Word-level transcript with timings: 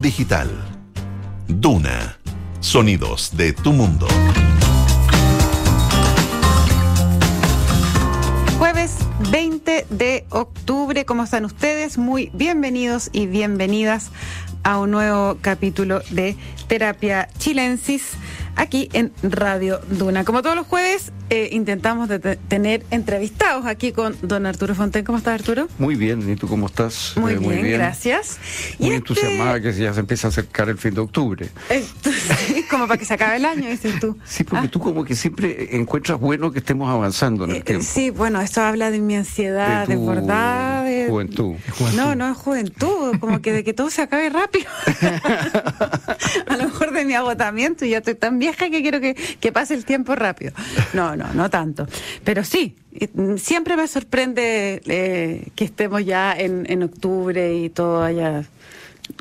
Digital. 0.00 0.48
Duna. 1.48 2.16
Sonidos 2.60 3.36
de 3.36 3.52
tu 3.52 3.72
mundo. 3.72 4.06
Jueves 8.60 8.98
20 9.32 9.86
de 9.90 10.24
octubre, 10.30 11.04
¿cómo 11.04 11.24
están 11.24 11.44
ustedes? 11.44 11.98
Muy 11.98 12.30
bienvenidos 12.32 13.10
y 13.12 13.26
bienvenidas 13.26 14.12
a 14.62 14.78
un 14.78 14.92
nuevo 14.92 15.38
capítulo 15.40 16.00
de 16.10 16.36
Terapia 16.68 17.28
Chilensis 17.38 18.12
aquí 18.54 18.88
en 18.92 19.12
Radio 19.24 19.80
Duna. 19.90 20.24
Como 20.24 20.42
todos 20.42 20.54
los 20.54 20.68
jueves, 20.68 21.10
eh, 21.30 21.50
intentamos 21.52 22.08
de 22.08 22.18
tener 22.18 22.84
entrevistados 22.90 23.66
aquí 23.66 23.92
con 23.92 24.16
don 24.22 24.46
Arturo 24.46 24.74
Fonten. 24.74 25.04
¿Cómo 25.04 25.18
estás, 25.18 25.40
Arturo? 25.40 25.68
Muy 25.78 25.94
bien, 25.94 26.28
¿y 26.30 26.36
tú 26.36 26.48
cómo 26.48 26.66
estás? 26.66 27.12
Muy, 27.16 27.34
eh, 27.34 27.38
bien, 27.38 27.72
gracias. 27.72 28.38
Muy 28.78 28.88
este 28.88 28.96
entusiasmada 28.96 29.60
que 29.60 29.72
ya 29.72 29.92
se 29.92 30.00
empieza 30.00 30.28
a 30.28 30.30
acercar 30.30 30.68
el 30.68 30.78
fin 30.78 30.94
de 30.94 31.00
octubre. 31.00 31.48
como 32.70 32.86
para 32.86 32.98
que 32.98 33.04
se 33.04 33.14
acabe 33.14 33.36
el 33.36 33.44
año, 33.44 33.68
dices 33.68 34.00
tú. 34.00 34.16
Sí, 34.24 34.44
porque 34.44 34.66
ah. 34.66 34.70
tú 34.70 34.80
como 34.80 35.04
que 35.04 35.14
siempre 35.14 35.76
encuentras 35.76 36.18
bueno 36.18 36.50
que 36.50 36.60
estemos 36.60 36.90
avanzando 36.90 37.44
en 37.44 37.50
el 37.50 37.56
eh, 37.58 37.62
tiempo. 37.62 37.84
Sí, 37.86 38.10
bueno, 38.10 38.40
esto 38.40 38.62
habla 38.62 38.90
de 38.90 39.00
mi 39.00 39.16
ansiedad 39.16 39.86
de 39.86 39.96
desbordada. 39.96 40.82
De... 40.84 41.08
Juventud. 41.08 41.56
No, 41.94 42.14
no 42.14 42.30
es 42.30 42.36
juventud, 42.36 43.18
como 43.18 43.42
que 43.42 43.52
de 43.52 43.64
que 43.64 43.74
todo 43.74 43.90
se 43.90 44.02
acabe 44.02 44.30
rápido. 44.30 44.66
a 46.46 46.56
lo 46.56 46.64
mejor 46.64 46.92
de 46.92 47.04
mi 47.04 47.14
agotamiento 47.14 47.84
y 47.84 47.90
ya 47.90 47.98
estoy 47.98 48.14
tan 48.14 48.38
vieja 48.38 48.70
que 48.70 48.80
quiero 48.82 49.00
que, 49.00 49.14
que 49.14 49.52
pase 49.52 49.74
el 49.74 49.84
tiempo 49.84 50.14
rápido. 50.14 50.52
No, 50.94 51.17
no, 51.18 51.34
no 51.34 51.50
tanto. 51.50 51.86
Pero 52.24 52.44
sí, 52.44 52.76
siempre 53.36 53.76
me 53.76 53.86
sorprende 53.86 54.80
eh, 54.86 55.48
que 55.54 55.64
estemos 55.64 56.04
ya 56.04 56.32
en, 56.32 56.64
en 56.70 56.82
octubre 56.82 57.54
y 57.56 57.68
todo 57.68 58.02
haya 58.02 58.44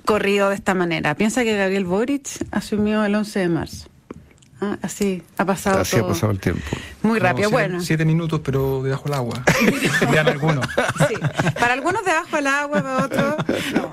corrido 0.05 0.49
de 0.49 0.55
esta 0.55 0.73
manera. 0.73 1.15
Piensa 1.15 1.43
que 1.43 1.57
Gabriel 1.57 1.85
Boric 1.85 2.27
asumió 2.51 3.03
el 3.03 3.15
11 3.15 3.39
de 3.39 3.49
marzo. 3.49 3.89
Ah, 4.59 4.75
así 4.81 5.21
ha 5.37 5.45
pasado 5.45 5.81
Así 5.81 5.97
ha 5.97 6.07
pasado 6.07 6.31
el 6.31 6.39
tiempo. 6.39 6.63
Muy 7.03 7.19
rápido, 7.19 7.51
bueno. 7.51 7.79
Siete 7.79 8.05
minutos, 8.05 8.41
pero 8.43 8.81
debajo 8.81 9.03
del 9.03 9.13
agua. 9.13 9.43
algunos. 10.25 10.65
Sí. 11.07 11.15
Para 11.59 11.73
algunos 11.73 12.03
debajo 12.03 12.35
del 12.35 12.47
agua, 12.47 12.81
para 12.81 13.05
otros 13.05 13.35
no 13.75 13.91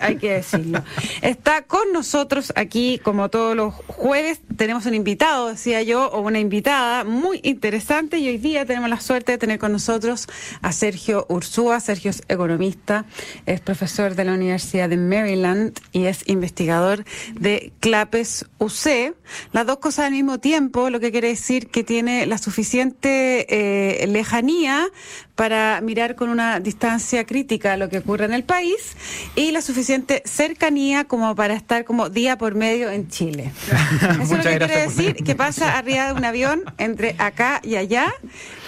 hay 0.00 0.16
que, 0.16 0.30
decirlo. 0.30 0.82
Está 1.20 1.62
con 1.62 1.92
nosotros 1.92 2.52
aquí, 2.56 3.00
como 3.02 3.28
todos 3.28 3.56
los 3.56 3.74
jueves, 3.86 4.40
tenemos 4.56 4.86
un 4.86 4.94
invitado, 4.94 5.48
decía 5.48 5.82
yo, 5.82 6.10
o 6.10 6.20
una 6.20 6.38
invitada 6.38 7.04
muy 7.04 7.40
interesante 7.42 8.18
y 8.18 8.28
hoy 8.28 8.38
día 8.38 8.66
tenemos 8.66 8.90
la 8.90 9.00
suerte 9.00 9.32
de 9.32 9.38
tener 9.38 9.58
con 9.58 9.72
nosotros 9.72 10.28
a 10.60 10.72
Sergio 10.72 11.26
Ursúa. 11.28 11.80
Sergio 11.80 12.10
es 12.10 12.22
economista, 12.28 13.04
es 13.46 13.60
profesor 13.60 14.14
de 14.14 14.24
la 14.24 14.34
Universidad 14.34 14.88
de 14.88 14.96
Maryland 14.96 15.78
y 15.92 16.06
es 16.06 16.28
investigador 16.28 17.04
de 17.34 17.72
CLAPES 17.80 18.46
UC. 18.58 19.14
Las 19.52 19.66
dos 19.66 19.78
cosas 19.78 20.06
al 20.06 20.12
mismo 20.12 20.38
tiempo, 20.40 20.90
lo 20.90 21.00
que 21.00 21.12
quiere 21.12 21.28
decir 21.28 21.68
que 21.68 21.84
tiene 21.84 22.26
la 22.26 22.38
suficiente 22.38 23.46
eh, 23.48 24.06
lejanía 24.06 24.88
para 25.34 25.80
mirar 25.80 26.14
con 26.14 26.28
una 26.28 26.60
distancia 26.60 27.24
crítica 27.24 27.76
lo 27.76 27.88
que 27.88 27.98
ocurre 27.98 28.24
en 28.24 28.32
el 28.32 28.44
país 28.44 28.96
y 29.34 29.51
la 29.52 29.60
suficiente 29.60 30.22
cercanía 30.24 31.04
como 31.04 31.34
para 31.34 31.54
estar 31.54 31.84
como 31.84 32.08
día 32.08 32.38
por 32.38 32.54
medio 32.54 32.90
en 32.90 33.08
Chile. 33.08 33.52
Eso 34.20 34.22
es 34.22 34.30
lo 34.30 34.36
que 34.38 34.58
quiere 34.58 34.80
decir 34.82 35.16
que 35.16 35.34
pasa 35.34 35.76
arriba 35.76 36.06
de 36.06 36.12
un 36.14 36.24
avión 36.24 36.62
entre 36.78 37.14
acá 37.18 37.60
y 37.62 37.76
allá, 37.76 38.12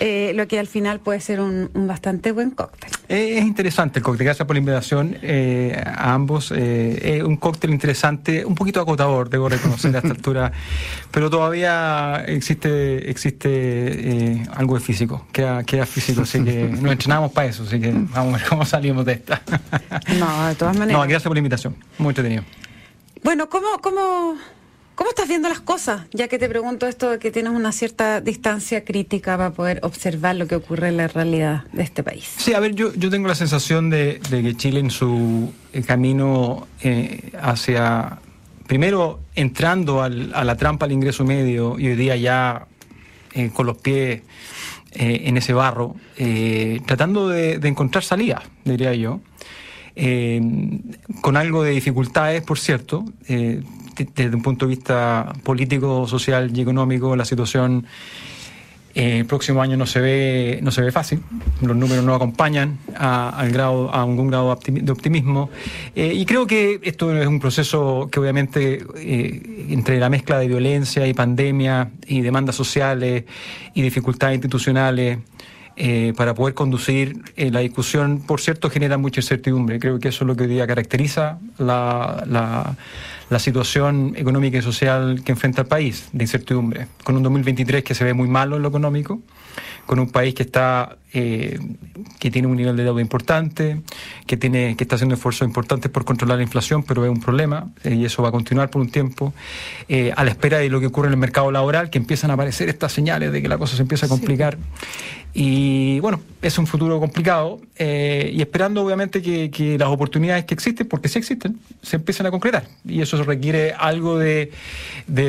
eh, 0.01 0.33
lo 0.35 0.47
que 0.47 0.59
al 0.59 0.67
final 0.67 1.01
puede 1.01 1.21
ser 1.21 1.41
un, 1.41 1.71
bastante 1.75 2.33
buen 2.33 2.51
cóctel. 2.51 2.91
Es 3.09 3.43
interesante 3.43 3.99
el 3.99 4.03
cóctel, 4.03 4.27
gracias 4.27 4.47
por 4.47 4.57
la 4.57 4.61
invitación 4.61 5.17
eh, 5.23 5.83
a 5.85 6.15
ambos. 6.15 6.53
Eh, 6.55 7.17
es 7.19 7.23
un 7.23 7.37
cóctel 7.37 7.71
interesante, 7.71 8.45
un 8.45 8.55
poquito 8.55 8.81
agotador, 8.81 9.31
debo 9.31 9.49
reconocer 9.49 9.95
a 9.95 9.99
esta 9.99 10.11
altura, 10.13 10.53
pero 11.11 11.31
todavía 11.31 12.25
existe 12.27 13.11
existe 13.11 14.43
algo 14.55 14.75
de 14.75 14.81
físico, 14.81 15.27
queda, 15.33 15.65
queda 15.65 15.87
físico, 15.87 16.23
así 16.23 16.43
que 16.43 16.65
nos 16.81 16.93
entrenamos 16.93 17.33
para 17.33 17.49
eso, 17.49 17.65
así 17.65 17.81
que 17.81 17.93
vamos 17.93 18.35
a 18.35 18.39
ver 18.39 18.49
cómo 18.49 18.65
salimos 18.65 19.05
de 19.05 19.13
esta. 19.13 19.43
No, 20.19 20.55
todas 20.65 20.79
maneras. 20.79 21.01
No, 21.01 21.09
gracias 21.09 21.25
por 21.25 21.35
la 21.35 21.41
invitación. 21.41 21.77
Muy 21.99 22.11
entretenido. 22.11 22.45
Bueno, 23.23 23.49
¿cómo, 23.49 23.69
cómo, 23.81 24.37
¿Cómo 24.95 25.11
estás 25.11 25.27
viendo 25.27 25.49
las 25.49 25.61
cosas? 25.61 26.03
Ya 26.13 26.29
que 26.29 26.39
te 26.39 26.49
pregunto 26.49 26.87
esto 26.87 27.11
de 27.11 27.19
que 27.19 27.33
tienes 27.33 27.53
una 27.53 27.73
cierta 27.73 28.21
distancia 28.21 28.85
crítica 28.85 29.37
para 29.37 29.51
poder 29.51 29.81
observar 29.83 30.37
lo 30.37 30.47
que 30.47 30.55
ocurre 30.55 30.89
en 30.89 30.99
la 30.99 31.09
realidad 31.09 31.65
de 31.73 31.83
este 31.83 32.05
país. 32.05 32.33
Sí, 32.37 32.55
a 32.55 32.61
ver, 32.61 32.77
yo, 32.77 32.95
yo 32.95 33.11
tengo 33.11 33.27
la 33.27 33.35
sensación 33.35 33.91
de, 33.91 34.21
que 34.31 34.57
Chile 34.57 34.79
en 34.79 34.93
su 34.93 35.53
eh, 35.73 35.83
camino 35.83 36.69
eh, 36.81 37.33
hacia, 37.43 38.19
primero 38.69 39.19
entrando 39.35 40.01
a 40.01 40.09
la 40.09 40.57
trampa 40.57 40.87
al 40.87 40.93
ingreso 40.93 41.25
medio 41.25 41.77
y 41.77 41.89
hoy 41.89 41.97
día 41.97 42.15
ya 42.15 42.69
eh, 43.33 43.51
con 43.53 43.67
los 43.67 43.79
pies 43.79 44.23
eh, 44.93 45.23
en 45.25 45.37
ese 45.37 45.53
barro, 45.53 45.97
tratando 46.87 47.29
de, 47.29 47.55
encontrar 47.65 48.05
salida, 48.05 48.45
diría 48.65 48.95
yo, 48.95 49.19
eh, 49.97 50.41
con 51.21 51.37
algo 51.37 51.63
de 51.63 51.71
dificultades, 51.73 52.43
por 52.43 52.59
cierto, 52.59 53.05
desde 53.27 54.35
un 54.35 54.43
punto 54.43 54.67
de 54.67 54.71
vista 54.75 55.33
político, 55.43 56.07
social 56.09 56.51
y 56.55 56.61
económico, 56.61 57.17
la 57.17 57.25
situación 57.25 57.87
eh, 58.95 59.19
el 59.19 59.27
próximo 59.27 59.61
año 59.61 59.77
no 59.77 59.87
se 59.87 60.01
ve 60.01 60.61
no 60.63 60.71
se 60.71 60.81
ve 60.81 60.93
fácil, 60.93 61.21
los 61.61 61.77
números 61.77 62.05
no 62.05 62.15
acompañan 62.15 62.79
a, 62.97 63.31
al 63.31 63.51
grado, 63.51 63.93
a 63.93 64.03
algún 64.03 64.29
grado 64.29 64.57
de 64.67 64.93
optimismo. 64.93 65.51
Eh, 65.97 66.13
y 66.15 66.25
creo 66.25 66.47
que 66.47 66.79
esto 66.83 67.17
es 67.17 67.27
un 67.27 67.41
proceso 67.41 68.09
que 68.11 68.21
obviamente 68.21 68.85
eh, 68.97 69.67
entre 69.71 69.99
la 69.99 70.09
mezcla 70.09 70.39
de 70.39 70.47
violencia 70.47 71.09
y 71.09 71.13
pandemia 71.13 71.91
y 72.07 72.21
demandas 72.21 72.55
sociales 72.55 73.25
y 73.75 73.83
dificultades 73.83 74.37
institucionales, 74.37 75.19
para 76.17 76.35
poder 76.35 76.55
conducir 76.55 77.23
la 77.37 77.61
discusión, 77.61 78.21
por 78.21 78.41
cierto, 78.41 78.71
genera 78.71 78.99
mucha 78.99 79.21
incertidumbre. 79.21 79.79
Creo 79.79 79.99
que 79.99 80.09
eso 80.09 80.25
es 80.25 80.29
lo 80.29 80.37
que 80.37 80.45
hoy 80.45 80.51
día 80.51 80.67
caracteriza 80.67 81.39
la, 81.59 82.25
la, 82.27 82.77
la 83.35 83.41
situación 83.41 84.15
económica 84.17 84.59
y 84.59 84.63
social 84.63 85.23
que 85.25 85.33
enfrenta 85.33 85.63
el 85.63 85.67
país, 85.67 86.09
de 86.13 86.23
incertidumbre, 86.23 86.87
con 87.03 87.17
un 87.17 87.25
2023 87.25 87.83
que 87.83 87.93
se 87.93 88.05
ve 88.05 88.15
muy 88.15 88.29
malo 88.29 88.55
en 88.55 88.63
lo 88.63 88.69
económico, 88.69 89.21
con 89.87 89.99
un 89.99 90.09
país 90.09 90.35
que 90.35 90.45
está 90.45 90.97
eh, 91.17 91.61
que 92.19 92.31
tiene 92.33 92.49
un 92.49 92.57
nivel 92.57 92.77
de 92.77 92.83
deuda 92.83 93.01
importante, 93.01 93.81
que 94.27 94.37
tiene 94.37 94.75
que 94.77 94.83
está 94.83 94.97
haciendo 94.97 95.15
esfuerzos 95.15 95.47
importantes 95.47 95.89
por 95.89 96.05
controlar 96.05 96.39
la 96.39 96.43
inflación, 96.43 96.83
pero 96.83 97.05
es 97.05 97.11
un 97.11 97.21
problema 97.21 97.71
eh, 97.85 97.95
y 97.95 98.05
eso 98.05 98.21
va 98.21 98.31
a 98.31 98.33
continuar 98.33 98.69
por 98.69 98.83
un 98.83 98.91
tiempo, 98.91 99.33
eh, 99.89 100.13
a 100.17 100.25
la 100.25 100.31
espera 100.31 100.59
de 100.59 100.69
lo 100.69 100.81
que 100.81 100.87
ocurre 100.87 101.07
en 101.07 101.13
el 101.13 101.19
mercado 101.21 101.53
laboral, 101.53 101.89
que 101.89 101.99
empiezan 101.99 102.33
a 102.33 102.35
aparecer 102.35 102.69
estas 102.69 102.93
señales 102.93 103.31
de 103.31 103.41
que 103.41 103.49
la 103.49 103.59
cosa 103.59 103.77
se 103.77 103.83
empieza 103.83 104.07
a 104.07 104.09
complicar. 104.09 104.59
Y 105.35 106.01
bueno, 106.01 106.21
es 106.43 106.59
un 106.59 106.67
futuro 106.67 107.01
complicado 107.01 107.61
y 107.77 108.41
esperando 108.41 108.85
obviamente 108.85 109.21
que, 109.21 109.77
las 109.79 109.89
oportunidades 109.89 110.45
que 110.45 110.55
existen, 110.55 110.87
porque 110.87 111.09
sí 111.09 111.19
existen, 111.19 111.59
se 111.83 111.97
empiecen 111.97 112.27
a 112.27 112.31
concretar. 112.31 112.69
Y 112.85 113.01
eso 113.03 113.17
requiere 113.25 113.73
algo 113.73 114.19
de, 114.19 114.51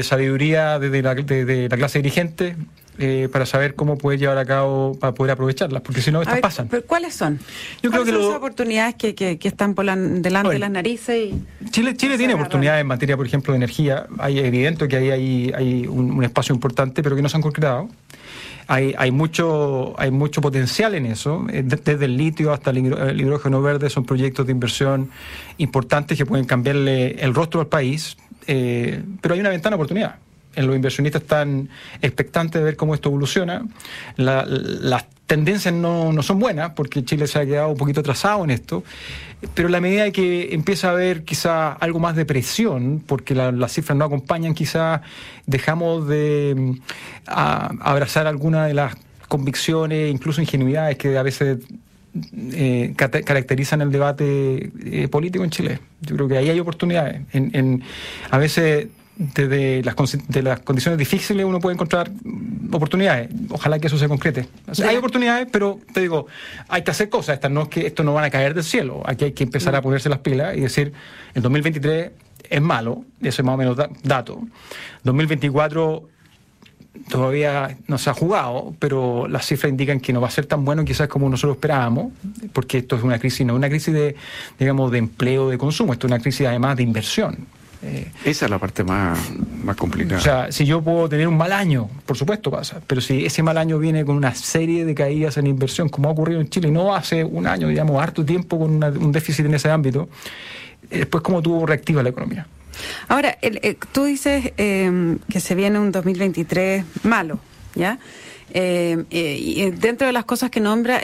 sabiduría 0.04 0.80
desde 0.80 1.02
la, 1.02 1.16
de 1.16 1.68
la 1.70 1.78
clase 1.78 2.00
dirigente, 2.00 2.56
eh, 2.98 3.28
para 3.30 3.46
saber 3.46 3.76
cómo 3.76 3.98
poder 3.98 4.20
llevar 4.20 4.38
a 4.38 4.46
cabo, 4.46 4.98
para 4.98 5.14
poder 5.14 5.32
aprovecharlas, 5.32 5.82
porque 5.82 6.00
si 6.00 6.12
no, 6.12 6.22
estas 6.22 6.40
pasan. 6.40 6.70
Pero 6.70 6.86
¿Cuáles 6.86 7.14
son? 7.14 7.40
Yo 7.84 7.92
creo 7.92 8.06
que 8.06 8.12
son 8.12 8.22
las 8.22 8.38
oportunidades 8.38 8.96
que, 8.96 9.14
que, 9.14 9.38
están 9.48 9.76
por 9.76 9.86
delante 9.86 10.54
de 10.54 10.60
las 10.60 10.72
narices? 10.72 11.34
Y 11.34 11.70
Chile, 11.72 11.98
Chile 11.98 12.18
tiene 12.18 12.36
oportunidades 12.36 12.80
en 12.80 12.88
materia, 12.88 13.18
por 13.18 13.26
ejemplo, 13.26 13.52
de 13.52 13.58
energía. 13.58 14.08
Hay 14.18 14.40
evidente 14.40 14.88
que 14.88 14.96
ahí 14.96 15.10
hay, 15.10 15.52
hay 15.54 15.88
un, 15.88 16.24
espacio 16.24 16.56
importante, 16.56 17.04
pero 17.04 17.18
que 17.18 17.22
no 17.22 17.28
se 17.28 17.36
han 17.36 17.42
concretado. 17.42 17.90
Hay, 18.68 18.96
hay, 18.98 19.12
mucho, 19.12 19.94
hay 20.00 20.12
mucho 20.12 20.42
potencial 20.42 20.96
en 20.96 21.06
eso, 21.06 21.46
eh, 21.52 21.64
desde 21.64 22.06
el 22.06 22.18
litio 22.18 22.52
hasta 22.52 22.72
el 22.72 22.80
hidrógeno 23.20 23.62
verde, 23.62 23.90
son 23.90 24.06
proyectos 24.06 24.46
de 24.46 24.52
inversión 24.52 25.12
importantes 25.58 26.18
que 26.18 26.26
pueden 26.26 26.46
cambiarle 26.46 27.12
el 27.24 27.34
rostro 27.34 27.62
al 27.62 27.68
país, 27.68 28.18
eh, 28.48 29.04
pero 29.22 29.34
hay 29.36 29.40
una 29.40 29.50
ventana 29.50 29.76
de 29.76 29.82
oportunidad 29.82 30.16
los 30.64 30.76
inversionistas 30.76 31.22
están 31.22 31.70
expectantes 32.02 32.62
de 32.62 32.64
ver 32.64 32.76
cómo 32.78 32.96
esto 32.96 33.10
evoluciona. 33.10 33.66
Tendencias 35.28 35.74
no, 35.74 36.14
no, 36.14 36.24
son 36.24 36.40
buenas 36.40 36.72
porque 36.72 37.04
Chile 37.04 37.28
se 37.28 37.40
ha 37.40 37.46
quedado 37.46 37.70
un 37.70 37.78
poquito 37.78 38.02
atrasado 38.02 38.44
en 38.44 38.52
esto, 38.52 38.84
pero 39.54 39.70
la 39.70 39.82
medida 39.82 40.12
que 40.12 40.54
empieza 40.54 40.90
a 40.90 40.92
haber 40.92 41.24
quizá 41.24 41.74
algo 41.74 42.00
más 42.00 42.16
de 42.16 42.26
presión, 42.26 43.04
porque 43.06 43.36
las 43.36 43.72
cifras 43.72 43.98
no 43.98 44.06
acompañan, 44.06 44.54
quizá 44.54 45.02
dejamos 45.46 46.08
de 46.08 46.56
mm, 46.56 46.72
abrazar 47.28 48.28
algunas 48.28 48.68
de 48.68 48.74
las 48.74 48.96
convicciones, 49.28 50.12
incluso 50.12 50.42
ingenuidades 50.42 50.98
que 50.98 51.18
a 51.18 51.24
veces 51.24 51.60
eh, 52.54 52.94
caracterizan 52.96 53.82
el 53.82 53.92
debate 53.92 54.72
eh, 54.86 55.08
político 55.10 55.44
en 55.44 55.50
Chile. 55.50 55.80
Yo 56.02 56.16
creo 56.16 56.28
que 56.28 56.38
ahí 56.38 56.50
hay 56.50 56.60
oportunidades. 56.60 57.22
En, 57.34 57.52
en, 57.54 57.84
a 58.32 58.38
veces 58.38 58.88
desde 59.18 59.82
las, 59.84 59.96
de 60.28 60.44
las 60.44 60.60
condiciones 60.60 60.98
difíciles 60.98 61.46
uno 61.46 61.60
puede 61.60 61.76
encontrar 61.76 62.12
oportunidades. 62.72 63.30
Ojalá 63.50 63.80
que 63.80 63.88
eso 63.88 63.98
se 63.98 64.08
concrete. 64.08 64.48
hay 64.86 64.98
oportunidades, 64.98 65.48
pero 65.52 65.80
te 65.94 66.02
digo, 66.02 66.28
hay 66.68 66.84
que 66.84 66.92
hacer 66.92 67.10
cosas. 67.10 67.36
Estas 67.36 67.52
no 67.52 67.64
es 67.64 67.68
que 67.70 67.88
esto 67.88 68.04
no 68.04 68.14
van 68.14 68.26
a 68.26 68.30
caer 68.30 68.54
del 68.54 68.64
cielo. 68.64 69.02
Aquí 69.06 69.26
hay 69.26 69.32
que 69.32 69.44
empezar 69.44 69.76
a 69.76 69.82
ponerse 69.82 70.10
las 70.10 70.20
pilas 70.20 70.56
y 70.58 70.62
decir, 70.62 70.94
el 71.34 71.42
2023 71.42 72.12
es 72.50 72.62
malo, 72.62 73.06
eso 73.22 73.42
es 73.42 73.46
más 73.46 73.56
o 73.56 73.58
menos 73.58 73.78
dato. 74.04 74.42
2024 75.04 76.10
todavía 77.10 77.78
no 77.88 77.98
se 77.98 78.10
ha 78.10 78.14
jugado, 78.14 78.74
pero 78.80 79.28
las 79.28 79.46
cifras 79.46 79.70
indican 79.70 80.00
que 80.00 80.14
no 80.14 80.22
va 80.22 80.28
a 80.28 80.32
ser 80.32 80.46
tan 80.46 80.66
bueno 80.66 80.86
quizás 80.86 81.08
como 81.08 81.30
nosotros 81.30 81.58
esperábamos, 81.58 82.14
porque 82.54 82.80
esto 82.80 82.96
es 82.96 83.04
una 83.04 83.20
crisis, 83.20 83.46
no 83.46 83.54
es 83.54 83.58
una 83.58 83.70
crisis 83.70 83.94
de, 83.94 84.16
digamos, 84.60 84.92
de 84.92 85.00
empleo, 85.00 85.50
de 85.50 85.58
consumo, 85.58 85.94
esto 85.94 86.08
es 86.08 86.12
una 86.12 86.22
crisis 86.22 86.48
además 86.48 86.78
de 86.78 86.84
inversión. 86.84 87.48
Eh, 87.86 88.12
Esa 88.24 88.46
es 88.46 88.52
la 88.52 88.58
parte 88.58 88.84
más, 88.84 89.20
más 89.64 89.76
complicada. 89.76 90.20
O 90.20 90.24
sea, 90.24 90.52
si 90.52 90.66
yo 90.66 90.82
puedo 90.82 91.08
tener 91.08 91.28
un 91.28 91.38
mal 91.38 91.54
año, 91.54 91.88
por 92.06 92.18
supuesto 92.18 92.50
pasa, 92.50 92.82
pero 92.86 93.00
si 93.00 93.26
ese 93.26 93.44
mal 93.44 93.58
año 93.60 93.78
viene 93.78 94.04
con 94.04 94.16
una 94.16 94.34
serie 94.34 94.86
de 94.86 94.96
caídas 94.96 95.38
en 95.38 95.46
inversión, 95.46 95.90
como 95.90 96.10
ha 96.10 96.12
ocurrido 96.12 96.42
en 96.42 96.50
Chile, 96.50 96.72
no 96.72 96.96
hace 96.96 97.24
un 97.24 97.46
año, 97.46 97.68
digamos, 97.68 98.02
harto 98.02 98.26
tiempo 98.26 98.58
con 98.58 98.84
un 98.84 99.12
déficit 99.12 99.46
en 99.46 99.54
ese 99.54 99.70
ámbito, 99.70 100.10
eh, 100.90 101.00
después 101.00 101.24
cómo 101.24 101.44
tuvo 101.44 101.66
reactiva 101.66 102.02
la 102.02 102.10
economía. 102.10 102.48
Ahora, 103.08 103.38
eh, 103.42 103.78
tú 103.92 104.06
dices 104.06 104.52
eh, 104.58 105.18
que 105.30 105.40
se 105.40 105.54
viene 105.56 105.80
un 105.80 105.92
2023 105.92 106.84
malo, 107.04 107.40
¿ya? 107.76 108.00
Eh, 108.54 109.04
y 109.10 109.70
dentro 109.72 110.08
de 110.08 110.14
las 110.14 110.26
cosas 110.26 110.50
que 110.50 110.60
nombra, 110.60 111.02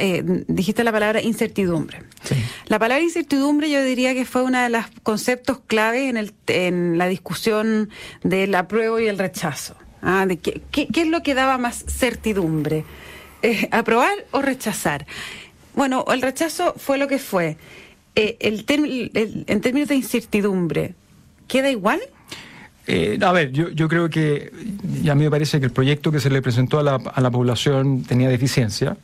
dijiste 0.48 0.84
la 0.84 0.92
palabra 0.92 1.22
incertidumbre. 1.22 2.04
La 2.68 2.80
palabra 2.80 3.04
incertidumbre 3.04 3.70
yo 3.70 3.84
diría 3.84 4.14
que 4.14 4.26
fue 4.26 4.44
uno 4.44 4.62
de 4.62 4.70
los 4.70 4.86
conceptos 5.04 5.60
clave 5.68 6.08
en, 6.08 6.18
el, 6.18 6.34
en 6.48 6.98
la 6.98 7.08
discusión 7.08 7.90
del 8.24 8.54
apruebo 8.56 9.00
y 9.00 9.08
el 9.08 9.18
rechazo. 9.18 9.76
¿ah? 10.02 10.26
De 10.26 10.38
qué, 10.38 10.62
qué, 10.72 10.88
es 10.94 11.08
lo 11.08 11.24
que 11.24 11.34
daba 11.34 11.58
más 11.58 11.84
certidumbre? 11.88 12.86
¿Aprobar 13.72 14.14
o 14.32 14.42
rechazar? 14.42 15.08
Bueno, 15.74 16.06
el 16.10 16.22
rechazo 16.22 16.76
fue 16.78 16.98
lo 16.98 17.08
que 17.08 17.18
fue. 17.20 17.58
el, 18.16 18.66
en 19.48 19.62
términos 19.62 19.90
de 19.90 19.96
incertidumbre, 19.96 20.96
¿Queda 21.52 21.70
igual? 21.70 22.00
Eh, 22.88 23.20
a 23.22 23.32
ver, 23.32 23.52
yo, 23.52 23.70
yo 23.70 23.88
creo 23.88 24.10
que 24.10 24.52
a 25.10 25.16
mí 25.16 25.24
me 25.24 25.30
parece 25.30 25.60
que 25.60 25.66
el 25.66 25.72
proyecto 25.72 26.12
que 26.12 26.20
se 26.20 26.30
le 26.30 26.42
presentó 26.42 26.80
a 26.80 26.84
la, 26.84 26.96
a 26.96 27.22
la 27.22 27.32
población 27.32 28.04
tenía 28.04 28.28
deficiencia 28.28 28.98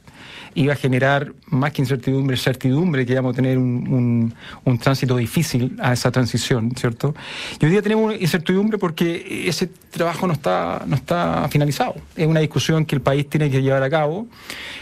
iba 0.58 0.74
a 0.74 0.76
generar 0.76 1.34
más 1.50 1.72
que 1.72 1.84
incertidumbre, 1.84 2.36
certidumbre, 2.36 3.06
que 3.06 3.14
íbamos 3.14 3.34
a 3.34 3.36
tener 3.36 3.60
un, 3.60 4.34
un, 4.66 4.80
tránsito 4.80 5.16
difícil 5.16 5.78
a 5.80 5.94
esa 5.94 6.12
transición, 6.12 6.72
¿cierto? 6.76 7.14
Y 7.60 7.66
hoy 7.66 7.72
día 7.72 7.82
tenemos 7.84 8.20
incertidumbre 8.20 8.80
porque 8.80 9.46
ese 9.48 9.68
trabajo 9.68 10.26
no 10.26 10.34
está, 10.34 10.84
no 10.88 10.96
está 10.96 11.48
finalizado. 11.52 11.96
Es 12.16 12.26
una 12.26 12.40
discusión 12.40 12.86
que 12.86 12.96
el 12.96 13.02
país 13.02 13.30
tiene 13.30 13.52
que 13.52 13.62
llevar 13.62 13.84
a 13.84 13.90
cabo, 13.90 14.28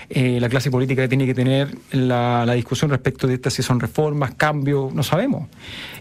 eh, 0.09 0.39
la 0.39 0.47
clase 0.47 0.71
política 0.71 1.07
tiene 1.09 1.25
que 1.25 1.33
tener 1.33 1.75
la, 1.91 2.45
la 2.45 2.53
discusión 2.53 2.89
respecto 2.89 3.27
de 3.27 3.33
estas 3.33 3.53
si 3.53 3.61
son 3.61 3.81
reformas, 3.81 4.35
cambios, 4.35 4.93
no 4.93 5.03
sabemos. 5.03 5.49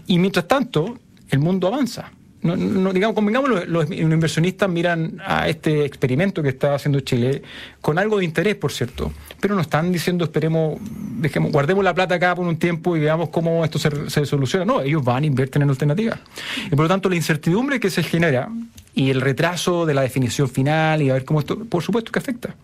Y 0.07 0.19
mientras 0.19 0.47
tanto, 0.47 0.97
el 1.29 1.39
mundo 1.39 1.67
avanza. 1.67 2.11
No, 2.41 2.93
digamos, 2.93 3.15
convengamos, 3.15 3.67
los, 3.67 3.89
inversionistas 3.89 4.69
miran 4.69 5.19
a 5.25 5.49
este 5.49 5.83
experimento 5.83 6.43
que 6.43 6.49
está 6.49 6.75
haciendo 6.75 6.99
Chile 6.99 7.41
con 7.81 7.97
algo 7.97 8.19
de 8.19 8.25
interés, 8.25 8.55
por 8.55 8.71
cierto, 8.71 9.11
pero 9.39 9.55
no 9.55 9.61
están 9.61 9.91
diciendo, 9.91 10.25
esperemos, 10.25 10.79
dejemos, 11.17 11.51
guardemos 11.51 11.83
la 11.83 11.95
plata 11.95 12.15
acá 12.15 12.35
por 12.35 12.45
un 12.45 12.57
tiempo 12.57 12.95
y 12.95 12.99
veamos 12.99 13.29
cómo 13.29 13.65
esto 13.65 13.79
se, 13.79 14.25
soluciona. 14.25 14.63
No, 14.63 14.81
ellos 14.81 15.03
van 15.03 15.23
a 15.23 15.25
invertir 15.25 15.63
en 15.63 15.69
alternativas. 15.69 16.19
Y 16.67 16.69
por 16.69 16.81
lo 16.81 16.87
tanto, 16.87 17.09
la 17.09 17.15
incertidumbre 17.15 17.79
que 17.79 17.89
se 17.89 18.03
genera 18.03 18.49
y 18.93 19.09
el 19.09 19.21
retraso 19.21 19.87
de 19.87 19.95
la 19.95 20.03
definición 20.03 20.47
final 20.47 21.01
y 21.01 21.09
a 21.09 21.13
ver 21.13 21.25
cómo 21.25 21.39
esto, 21.39 21.57
por 21.65 21.81
supuesto 21.81 22.11
que 22.11 22.19
afecta. 22.19 22.55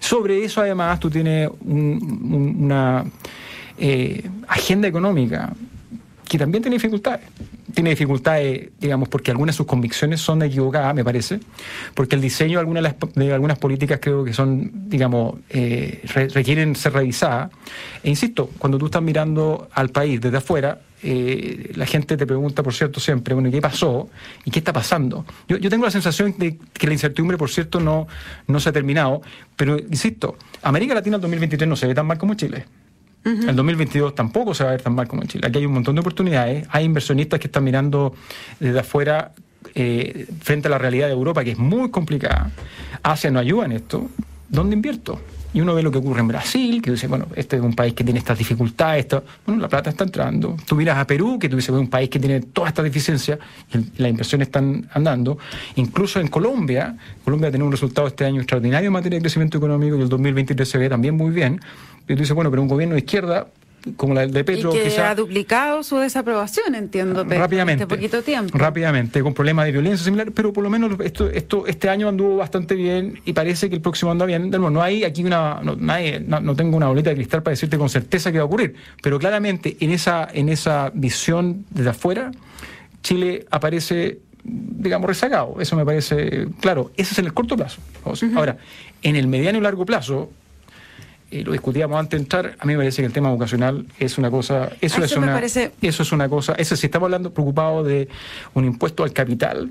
Sobre 0.00 0.44
eso, 0.44 0.60
además, 0.60 0.98
tú 0.98 1.10
tienes 1.10 1.48
una 1.60 3.04
eh, 3.78 4.28
agenda 4.48 4.88
económica 4.88 5.52
que 6.28 6.38
también 6.38 6.62
tiene 6.62 6.76
dificultades. 6.76 7.26
Tiene 7.74 7.90
dificultades, 7.90 8.70
digamos, 8.78 9.08
porque 9.08 9.30
algunas 9.30 9.54
de 9.54 9.58
sus 9.58 9.66
convicciones 9.66 10.20
son 10.20 10.42
equivocadas, 10.42 10.94
me 10.94 11.04
parece, 11.04 11.40
porque 11.94 12.16
el 12.16 12.22
diseño 12.22 12.58
de 12.58 12.60
algunas, 12.60 12.94
de 13.14 13.32
algunas 13.32 13.58
políticas 13.58 13.98
creo 14.00 14.24
que 14.24 14.32
son, 14.32 14.70
digamos, 14.88 15.36
eh, 15.48 16.02
requieren 16.34 16.76
ser 16.76 16.92
revisadas. 16.92 17.50
E 18.02 18.10
insisto, 18.10 18.50
cuando 18.58 18.78
tú 18.78 18.86
estás 18.86 19.02
mirando 19.02 19.68
al 19.72 19.88
país 19.90 20.20
desde 20.20 20.36
afuera, 20.36 20.80
eh, 21.02 21.72
la 21.76 21.86
gente 21.86 22.16
te 22.16 22.26
pregunta, 22.26 22.62
por 22.62 22.74
cierto, 22.74 23.00
siempre, 23.00 23.34
bueno, 23.34 23.50
¿qué 23.50 23.60
pasó? 23.60 24.08
¿Y 24.44 24.50
qué 24.50 24.58
está 24.58 24.72
pasando? 24.72 25.24
Yo, 25.48 25.56
yo, 25.56 25.70
tengo 25.70 25.84
la 25.84 25.90
sensación 25.90 26.34
de 26.38 26.58
que 26.72 26.86
la 26.86 26.92
incertidumbre, 26.92 27.38
por 27.38 27.50
cierto, 27.50 27.80
no, 27.80 28.08
no 28.46 28.60
se 28.60 28.68
ha 28.68 28.72
terminado, 28.72 29.22
pero 29.56 29.78
insisto, 29.78 30.36
América 30.62 30.94
Latina 30.94 31.16
en 31.16 31.22
2023 31.22 31.68
no 31.68 31.76
se 31.76 31.86
ve 31.86 31.94
tan 31.94 32.06
mal 32.06 32.18
como 32.18 32.34
Chile. 32.34 32.64
El 33.24 33.56
2022 33.56 34.14
tampoco 34.14 34.54
se 34.54 34.64
va 34.64 34.70
a 34.70 34.72
ver 34.72 34.82
tan 34.82 34.94
mal 34.94 35.06
como 35.06 35.22
en 35.22 35.28
Chile. 35.28 35.46
Aquí 35.46 35.58
hay 35.58 35.66
un 35.66 35.72
montón 35.72 35.94
de 35.94 36.00
oportunidades. 36.00 36.66
Hay 36.70 36.84
inversionistas 36.84 37.38
que 37.38 37.48
están 37.48 37.62
mirando 37.62 38.14
desde 38.58 38.78
afuera 38.80 39.32
eh, 39.74 40.26
frente 40.40 40.68
a 40.68 40.70
la 40.70 40.78
realidad 40.78 41.08
de 41.08 41.12
Europa, 41.12 41.44
que 41.44 41.50
es 41.50 41.58
muy 41.58 41.90
complicada. 41.90 42.50
Asia 43.02 43.30
no 43.30 43.38
ayuda 43.38 43.66
en 43.66 43.72
esto. 43.72 44.08
¿Dónde 44.48 44.74
invierto? 44.76 45.20
Y 45.54 45.60
uno 45.60 45.74
ve 45.74 45.82
lo 45.82 45.90
que 45.90 45.98
ocurre 45.98 46.20
en 46.20 46.28
Brasil, 46.28 46.82
que 46.82 46.90
dice, 46.90 47.06
bueno, 47.06 47.26
este 47.34 47.56
es 47.56 47.62
un 47.62 47.74
país 47.74 47.94
que 47.94 48.04
tiene 48.04 48.18
estas 48.18 48.36
dificultades, 48.36 49.00
esto. 49.00 49.24
bueno, 49.46 49.62
la 49.62 49.68
plata 49.68 49.90
está 49.90 50.04
entrando. 50.04 50.56
Tú 50.66 50.76
miras 50.76 50.98
a 50.98 51.06
Perú, 51.06 51.38
que 51.38 51.48
tú 51.48 51.56
dices, 51.56 51.70
un 51.70 51.88
país 51.88 52.10
que 52.10 52.18
tiene 52.18 52.40
todas 52.40 52.68
estas 52.68 52.84
deficiencias, 52.84 53.38
y 53.72 54.02
las 54.02 54.10
inversiones 54.10 54.48
están 54.48 54.88
andando. 54.92 55.38
Incluso 55.76 56.20
en 56.20 56.28
Colombia, 56.28 56.96
Colombia 57.24 57.50
tiene 57.50 57.64
un 57.64 57.72
resultado 57.72 58.06
este 58.08 58.26
año 58.26 58.40
extraordinario 58.40 58.88
en 58.88 58.92
materia 58.92 59.16
de 59.16 59.22
crecimiento 59.22 59.56
económico 59.56 59.96
y 59.96 60.02
el 60.02 60.08
2023 60.08 60.68
se 60.68 60.78
ve 60.78 60.88
también 60.88 61.16
muy 61.16 61.30
bien. 61.30 61.60
Y 62.04 62.14
tú 62.14 62.20
dices, 62.20 62.34
bueno, 62.34 62.50
pero 62.50 62.60
un 62.60 62.68
gobierno 62.68 62.94
de 62.94 63.00
izquierda 63.00 63.46
como 63.96 64.14
la 64.14 64.26
de 64.26 64.44
Petro. 64.44 64.74
Y 64.74 64.78
que 64.78 65.00
ha 65.00 65.14
duplicado 65.14 65.82
su 65.82 65.96
desaprobación, 65.96 66.74
entiendo, 66.74 67.24
rápidamente, 67.24 67.84
en 67.84 67.88
este 67.88 67.96
poquito 67.96 68.22
tiempo. 68.22 68.56
Rápidamente, 68.56 69.22
con 69.22 69.34
problemas 69.34 69.66
de 69.66 69.72
violencia 69.72 70.04
similar, 70.04 70.32
pero 70.32 70.52
por 70.52 70.64
lo 70.64 70.70
menos 70.70 70.98
esto, 71.00 71.30
esto 71.30 71.66
este 71.66 71.88
año 71.88 72.08
anduvo 72.08 72.36
bastante 72.36 72.74
bien 72.74 73.20
y 73.24 73.32
parece 73.32 73.68
que 73.68 73.76
el 73.76 73.80
próximo 73.80 74.10
anda 74.10 74.26
bien. 74.26 74.50
No, 74.50 74.82
hay 74.82 75.04
aquí 75.04 75.24
una, 75.24 75.60
no, 75.62 75.76
nadie, 75.76 76.20
no, 76.20 76.54
tengo 76.56 76.76
una 76.76 76.88
boleta 76.88 77.10
de 77.10 77.16
cristal 77.16 77.42
para 77.42 77.52
decirte 77.52 77.78
con 77.78 77.88
certeza 77.88 78.32
qué 78.32 78.38
va 78.38 78.44
a 78.44 78.46
ocurrir, 78.46 78.74
pero 79.02 79.18
claramente 79.18 79.76
en 79.80 79.90
esa, 79.90 80.28
en 80.32 80.48
esa 80.48 80.90
visión 80.94 81.64
desde 81.70 81.90
afuera, 81.90 82.30
Chile 83.02 83.46
aparece 83.50 84.20
digamos, 84.44 85.08
rezagado. 85.08 85.56
Eso 85.60 85.76
me 85.76 85.84
parece 85.84 86.48
claro. 86.60 86.90
Eso 86.96 87.12
es 87.12 87.18
en 87.18 87.26
el 87.26 87.34
corto 87.34 87.56
plazo. 87.56 87.80
Ahora, 88.34 88.56
en 89.02 89.16
el 89.16 89.26
mediano 89.26 89.58
y 89.58 89.60
largo 89.60 89.84
plazo, 89.84 90.30
y 91.30 91.44
lo 91.44 91.52
discutíamos 91.52 91.98
antes 91.98 92.18
de 92.18 92.22
entrar, 92.22 92.56
a 92.58 92.64
mí 92.64 92.72
me 92.72 92.78
parece 92.78 93.02
que 93.02 93.06
el 93.06 93.12
tema 93.12 93.30
vocacional 93.30 93.86
es 93.98 94.16
una 94.18 94.30
cosa, 94.30 94.70
eso, 94.80 95.02
es 95.02 95.16
una, 95.16 95.38
eso 95.38 96.02
es 96.02 96.12
una 96.12 96.28
cosa, 96.28 96.54
eso 96.54 96.74
si 96.76 96.86
estamos 96.86 97.06
hablando 97.06 97.32
preocupado 97.32 97.84
de 97.84 98.08
un 98.54 98.64
impuesto 98.64 99.04
al 99.04 99.12
capital, 99.12 99.70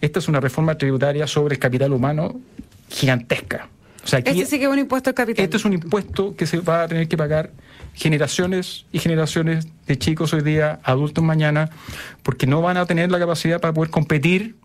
esta 0.00 0.18
es 0.18 0.28
una 0.28 0.40
reforma 0.40 0.76
tributaria 0.76 1.26
sobre 1.26 1.54
el 1.54 1.60
capital 1.60 1.92
humano 1.92 2.40
gigantesca. 2.88 3.68
O 4.02 4.06
sea, 4.06 4.20
aquí, 4.20 4.30
este 4.30 4.46
sí 4.46 4.58
que 4.58 4.64
es 4.64 4.70
un 4.70 4.78
impuesto 4.78 5.10
al 5.10 5.14
capital. 5.14 5.44
Este 5.44 5.56
es 5.56 5.64
un 5.64 5.74
impuesto 5.74 6.34
que 6.34 6.46
se 6.46 6.60
va 6.60 6.84
a 6.84 6.88
tener 6.88 7.08
que 7.08 7.16
pagar 7.16 7.50
generaciones 7.94 8.86
y 8.92 9.00
generaciones 9.00 9.66
de 9.86 9.98
chicos 9.98 10.32
hoy 10.32 10.42
día, 10.42 10.80
adultos 10.82 11.22
mañana, 11.22 11.70
porque 12.22 12.46
no 12.46 12.62
van 12.62 12.76
a 12.76 12.86
tener 12.86 13.10
la 13.10 13.18
capacidad 13.18 13.60
para 13.60 13.74
poder 13.74 13.90
competir 13.90 14.56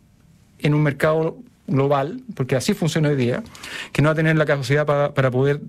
en 0.59 0.73
un 0.73 0.81
mercado 0.81 1.37
global, 1.67 2.21
porque 2.35 2.55
así 2.55 2.73
funciona 2.73 3.09
hoy 3.09 3.15
día, 3.15 3.43
que 3.91 4.01
no 4.01 4.09
va 4.09 4.13
a 4.13 4.15
tener 4.15 4.35
la 4.37 4.45
capacidad 4.45 4.85
para, 4.85 5.13
para 5.13 5.31
poder 5.31 5.61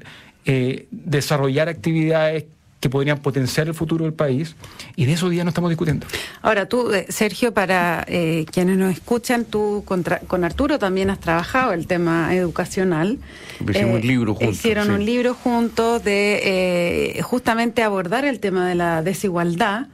eh, 0.46 0.86
desarrollar 0.90 1.70
actividades 1.70 2.44
que 2.80 2.90
podrían 2.90 3.18
potenciar 3.20 3.66
el 3.66 3.72
futuro 3.72 4.04
del 4.04 4.12
país 4.12 4.56
y 4.94 5.06
de 5.06 5.14
eso 5.14 5.30
día 5.30 5.42
no 5.42 5.48
estamos 5.48 5.70
discutiendo. 5.70 6.06
Ahora 6.42 6.68
tú, 6.68 6.92
eh, 6.92 7.06
Sergio, 7.08 7.54
para 7.54 8.04
eh, 8.08 8.44
quienes 8.52 8.76
nos 8.76 8.92
escuchan, 8.92 9.46
tú 9.46 9.84
con 9.86 10.44
Arturo 10.44 10.78
también 10.78 11.08
has 11.08 11.18
trabajado 11.18 11.72
el 11.72 11.86
tema 11.86 12.34
educacional. 12.36 13.18
Hicimos 13.66 13.94
un 14.02 14.06
libro 14.06 14.34
juntos. 14.34 14.56
Hicieron 14.56 14.90
un 14.90 15.06
libro 15.06 15.32
juntos 15.32 16.04
de 16.04 17.18
justamente 17.22 17.82
abordar 17.82 18.26
el 18.26 18.38
tema 18.38 18.68
de 18.68 18.74
la 18.74 19.02
desigualdad, 19.02 19.86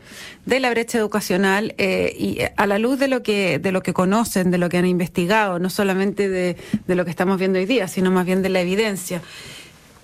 de 0.44 0.58
la 0.58 0.70
brecha 0.70 0.98
educacional 0.98 1.76
y 1.78 2.38
a 2.56 2.66
la 2.66 2.80
luz 2.80 2.98
de 2.98 3.06
lo 3.06 3.22
que 3.22 3.60
de 3.60 3.70
lo 3.70 3.84
que 3.84 3.92
conocen, 3.92 4.50
de 4.50 4.58
lo 4.58 4.68
que 4.68 4.78
han 4.78 4.86
investigado, 4.86 5.60
no 5.60 5.70
solamente 5.70 6.28
de, 6.28 6.56
de 6.88 6.94
lo 6.96 7.04
que 7.04 7.12
estamos 7.12 7.38
viendo 7.38 7.60
hoy 7.60 7.66
día, 7.66 7.86
sino 7.86 8.10
más 8.10 8.26
bien 8.26 8.42
de 8.42 8.48
la 8.48 8.60
evidencia 8.62 9.22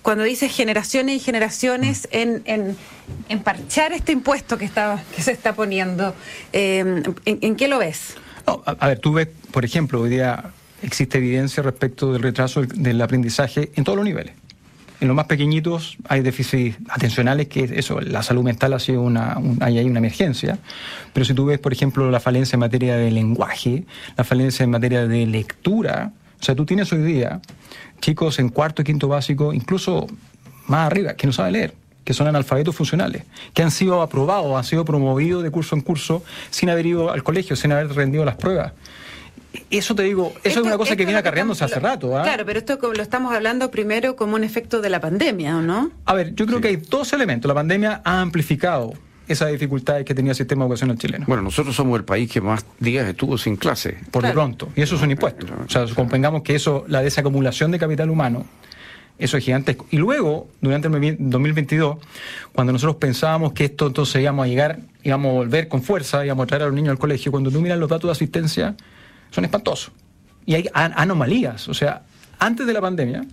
cuando 0.01 0.23
dices 0.23 0.51
generaciones 0.55 1.15
y 1.17 1.19
generaciones 1.19 2.07
en, 2.11 2.43
en, 2.45 3.39
parchar 3.39 3.91
este 3.93 4.11
impuesto 4.13 4.57
que, 4.57 4.65
está, 4.65 5.03
que 5.15 5.21
se 5.21 5.31
está 5.31 5.53
poniendo, 5.53 6.15
eh, 6.53 7.03
¿en, 7.25 7.55
qué 7.55 7.67
lo 7.67 7.79
ves? 7.79 8.15
a, 8.45 8.87
ver, 8.87 8.99
tú 8.99 9.13
ves, 9.13 9.27
por 9.51 9.65
ejemplo, 9.65 9.99
hoy 10.01 10.09
día 10.09 10.51
existe 10.81 11.17
evidencia 11.17 11.61
respecto 11.63 12.13
del 12.13 12.21
retraso 12.21 12.61
del 12.61 13.01
aprendizaje 13.01 13.71
en 13.75 13.83
todos 13.83 13.97
los 13.97 14.05
niveles. 14.05 14.33
En 14.99 15.07
los 15.07 15.15
más 15.15 15.25
pequeñitos 15.27 15.97
hay 16.07 16.21
déficits 16.21 16.77
atencionales, 16.89 17.47
que 17.49 17.65
eso, 17.75 17.99
la 18.01 18.23
salud 18.23 18.43
mental 18.43 18.73
ha 18.73 18.79
sido 18.79 19.01
una, 19.01 19.37
un- 19.37 19.57
hay 19.61 19.79
una 19.81 19.99
emergencia. 19.99 20.57
Pero 21.13 21.23
si 21.25 21.33
tú 21.35 21.45
ves, 21.45 21.59
por 21.59 21.71
ejemplo, 21.71 22.09
la 22.09 22.19
falencia 22.19 22.55
en 22.55 22.61
materia 22.61 22.95
de 22.95 23.11
lenguaje, 23.11 23.83
la 24.15 24.23
falencia 24.23 24.63
en 24.63 24.71
materia 24.71 25.05
de 25.07 25.27
lectura, 25.27 26.11
o 26.39 26.43
sea, 26.43 26.55
tú 26.55 26.65
tienes 26.65 26.91
hoy 26.93 27.03
día 27.03 27.41
chicos 28.01 28.39
en 28.39 28.49
cuarto 28.49 28.81
y 28.81 28.85
quinto 28.85 29.07
básico, 29.07 29.53
incluso 29.53 30.07
más 30.67 30.87
arriba, 30.87 31.13
que 31.15 31.27
no 31.27 31.33
saben 31.33 31.53
leer 31.53 31.73
que 32.03 32.13
son 32.13 32.25
analfabetos 32.25 32.73
funcionales, 32.73 33.23
que 33.53 33.61
han 33.63 33.69
sido 33.69 34.01
aprobados, 34.01 34.55
han 34.55 34.63
sido 34.63 34.85
promovidos 34.85 35.43
de 35.43 35.51
curso 35.51 35.75
en 35.75 35.81
curso 35.81 36.23
sin 36.51 36.69
haber 36.69 36.85
ido 36.85 37.11
al 37.11 37.21
colegio, 37.21 37.57
sin 37.57 37.73
haber 37.73 37.93
rendido 37.93 38.23
las 38.23 38.37
pruebas. 38.37 38.71
Eso 39.69 39.93
te 39.93 40.03
digo, 40.03 40.27
eso 40.35 40.39
Esto- 40.45 40.59
es 40.61 40.65
una 40.67 40.77
cosa 40.77 40.95
que 40.95 41.03
viene 41.03 41.19
acarreándose 41.19 41.65
hace 41.65 41.79
rato. 41.81 42.17
¿ah? 42.17 42.23
Claro, 42.23 42.45
pero 42.45 42.59
esto 42.59 42.79
como 42.79 42.93
lo 42.93 43.01
estamos 43.03 43.33
hablando 43.33 43.71
primero 43.71 44.15
como 44.15 44.35
un 44.35 44.45
efecto 44.45 44.79
de 44.79 44.89
la 44.89 45.01
pandemia, 45.01 45.57
¿o 45.57 45.61
no? 45.61 45.91
A 46.05 46.13
ver, 46.13 46.33
yo 46.33 46.45
creo 46.45 46.61
que 46.61 46.69
hay 46.69 46.75
dos 46.77 47.11
elementos. 47.11 47.49
La 47.49 47.55
pandemia 47.55 48.01
ha 48.05 48.21
amplificado 48.21 48.93
esas 49.27 49.51
dificultades 49.51 50.05
que 50.05 50.15
tenía 50.15 50.31
el 50.31 50.35
sistema 50.37 50.63
educacional 50.65 50.97
chileno. 50.97 51.25
Bueno, 51.27 51.43
nosotros 51.43 51.75
somos 51.75 51.97
el 51.99 52.05
país 52.05 52.31
que 52.31 52.39
más 52.41 52.65
días 52.79 53.07
estuvo 53.07 53.37
sin 53.37 53.55
clase. 53.57 53.97
por 54.11 54.23
de 54.23 54.31
claro. 54.31 54.33
pronto. 54.33 54.69
Y 54.75 54.81
eso 54.81 54.95
es 54.95 55.01
un 55.01 55.11
impuesto. 55.11 55.45
O 55.65 55.69
sea, 55.69 55.85
convengamos 55.93 56.41
que 56.43 56.55
eso, 56.55 56.85
la 56.87 57.01
desacumulación 57.01 57.71
de 57.71 57.79
capital 57.79 58.09
humano, 58.09 58.45
eso 59.19 59.35
es 59.37 59.43
gigantesco. 59.43 59.85
Y 59.89 59.97
luego, 59.97 60.47
durante 60.61 60.87
el 60.87 60.93
2022, 61.19 61.97
cuando 62.53 62.71
nosotros 62.73 62.97
pensábamos 62.97 63.53
que 63.53 63.65
esto 63.65 63.87
entonces 63.87 64.21
íbamos 64.21 64.45
a 64.45 64.47
llegar, 64.47 64.79
íbamos 65.03 65.29
a 65.31 65.33
volver 65.33 65.67
con 65.67 65.81
fuerza, 65.81 66.23
íbamos 66.25 66.43
a 66.43 66.47
traer 66.47 66.63
a 66.63 66.65
los 66.67 66.75
niños 66.75 66.91
al 66.91 66.99
colegio, 66.99 67.31
cuando 67.31 67.49
tú 67.51 67.59
miras 67.59 67.79
los 67.79 67.89
datos 67.89 68.07
de 68.07 68.11
asistencia, 68.11 68.75
son 69.31 69.43
espantosos. 69.43 69.91
Y 70.45 70.53
hay 70.55 70.69
an- 70.73 70.93
anomalías. 70.95 71.67
O 71.67 71.73
sea, 71.73 72.03
antes 72.39 72.67
de 72.67 72.73
la 72.73 72.81
pandemia, 72.81 73.25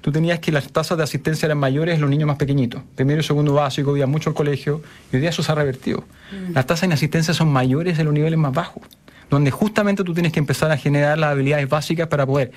tú 0.00 0.12
tenías 0.12 0.38
que 0.38 0.52
las 0.52 0.70
tasas 0.70 0.96
de 0.96 1.04
asistencia 1.04 1.46
eran 1.46 1.58
mayores 1.58 1.96
en 1.96 2.00
los 2.00 2.10
niños 2.10 2.26
más 2.26 2.36
pequeñitos. 2.36 2.82
Primero 2.94 3.20
y 3.20 3.24
segundo 3.24 3.54
básico, 3.54 3.96
iban 3.96 4.10
mucho 4.10 4.30
al 4.30 4.34
colegio, 4.34 4.82
y 5.12 5.16
hoy 5.16 5.20
día 5.20 5.30
eso 5.30 5.42
se 5.42 5.50
ha 5.50 5.54
revertido. 5.54 6.04
Las 6.52 6.66
tasas 6.66 6.82
de 6.82 6.86
inasistencia 6.88 7.34
son 7.34 7.52
mayores 7.52 7.98
en 7.98 8.04
los 8.04 8.14
niveles 8.14 8.38
más 8.38 8.52
bajos, 8.52 8.82
donde 9.30 9.50
justamente 9.50 10.04
tú 10.04 10.14
tienes 10.14 10.32
que 10.32 10.38
empezar 10.38 10.70
a 10.70 10.76
generar 10.76 11.18
las 11.18 11.32
habilidades 11.32 11.68
básicas 11.68 12.06
para 12.08 12.24
poder 12.24 12.52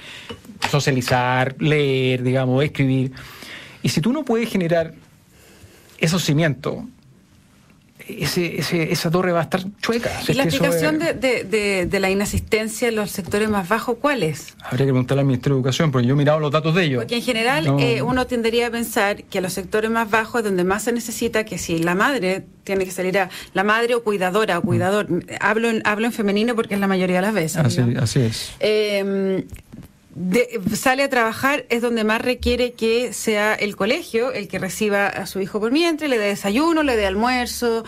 socializar, 0.70 1.56
leer, 1.60 2.22
digamos, 2.24 2.64
escribir. 2.64 3.12
Y 3.82 3.90
si 3.90 4.02
tú 4.02 4.14
no 4.14 4.26
puedes 4.26 4.50
generar 4.50 4.94
esos 5.98 6.24
cimientos, 6.24 6.84
ese, 8.08 8.60
ese- 8.60 8.92
esa 8.92 9.10
torre 9.12 9.32
va 9.32 9.40
a 9.40 9.44
estar 9.44 9.62
chueca. 9.82 10.10
¿Y 10.28 10.32
es 10.32 10.38
la 10.38 10.44
explicación 10.44 11.02
es- 11.02 11.20
de, 11.20 11.86
de- 11.90 12.00
la 12.00 12.10
inasistencia 12.10 12.88
en 12.90 12.96
los 12.96 13.12
sectores 13.12 13.50
más 13.50 13.68
bajos, 13.70 13.98
cuál 14.02 14.22
es? 14.24 14.54
Habría 14.64 14.86
que 14.86 14.92
preguntarle 14.92 15.22
al 15.22 15.28
Ministerio 15.28 15.56
de 15.56 15.60
Educación, 15.62 15.92
porque 15.92 16.08
yo 16.08 16.14
he 16.14 16.18
mirado 16.18 16.40
los 16.40 16.52
datos 16.52 16.76
de 16.76 16.84
ellos. 16.84 17.02
Porque 17.04 17.16
en 17.16 17.22
general 17.22 17.66
No. 17.66 17.80
eh, 17.80 18.02
uno 18.02 18.28
tendería 18.28 18.68
a 18.68 18.70
pensar 18.72 19.24
que 19.24 19.38
a 19.38 19.42
los 19.42 19.54
sectores 19.54 19.90
más 19.90 20.10
bajos 20.10 20.40
es 20.40 20.46
donde 20.46 20.64
más 20.64 20.84
se 20.84 20.92
necesita 20.92 21.46
que 21.46 21.58
si 21.58 21.80
la 21.80 21.96
madre 21.96 22.46
tiene 22.64 22.84
que 22.86 22.92
salir 22.92 23.18
a 23.20 23.30
la 23.54 23.64
madre 23.64 23.96
o 23.96 24.04
cuidadora 24.04 24.58
o 24.58 24.62
cuidador, 24.62 25.08
hablo 25.40 25.70
en, 25.70 25.82
hablo 25.86 26.08
en 26.08 26.12
femenino 26.14 26.56
porque 26.56 26.74
es 26.74 26.80
la 26.80 26.88
mayoría 26.88 27.18
de 27.18 27.22
las 27.22 27.34
veces. 27.34 27.58
Así, 27.58 27.82
¿no? 27.82 28.02
así 28.02 28.20
es. 28.22 28.52
Eh, 28.60 29.46
de- 30.16 30.60
sale 30.76 31.04
a 31.04 31.10
trabajar 31.10 31.66
es 31.70 31.82
donde 31.82 32.04
más 32.04 32.22
requiere 32.22 32.72
que 32.74 33.14
sea 33.14 33.54
el 33.54 33.76
colegio 33.76 34.32
el 34.32 34.48
que 34.48 34.60
reciba 34.60 35.08
a 35.08 35.26
su 35.28 35.40
hijo 35.42 35.60
por 35.60 35.72
mientras, 35.72 36.10
le 36.10 36.18
dé 36.18 36.28
desayuno, 36.28 36.84
le 36.84 36.96
dé 36.96 37.06
almuerzo, 37.06 37.84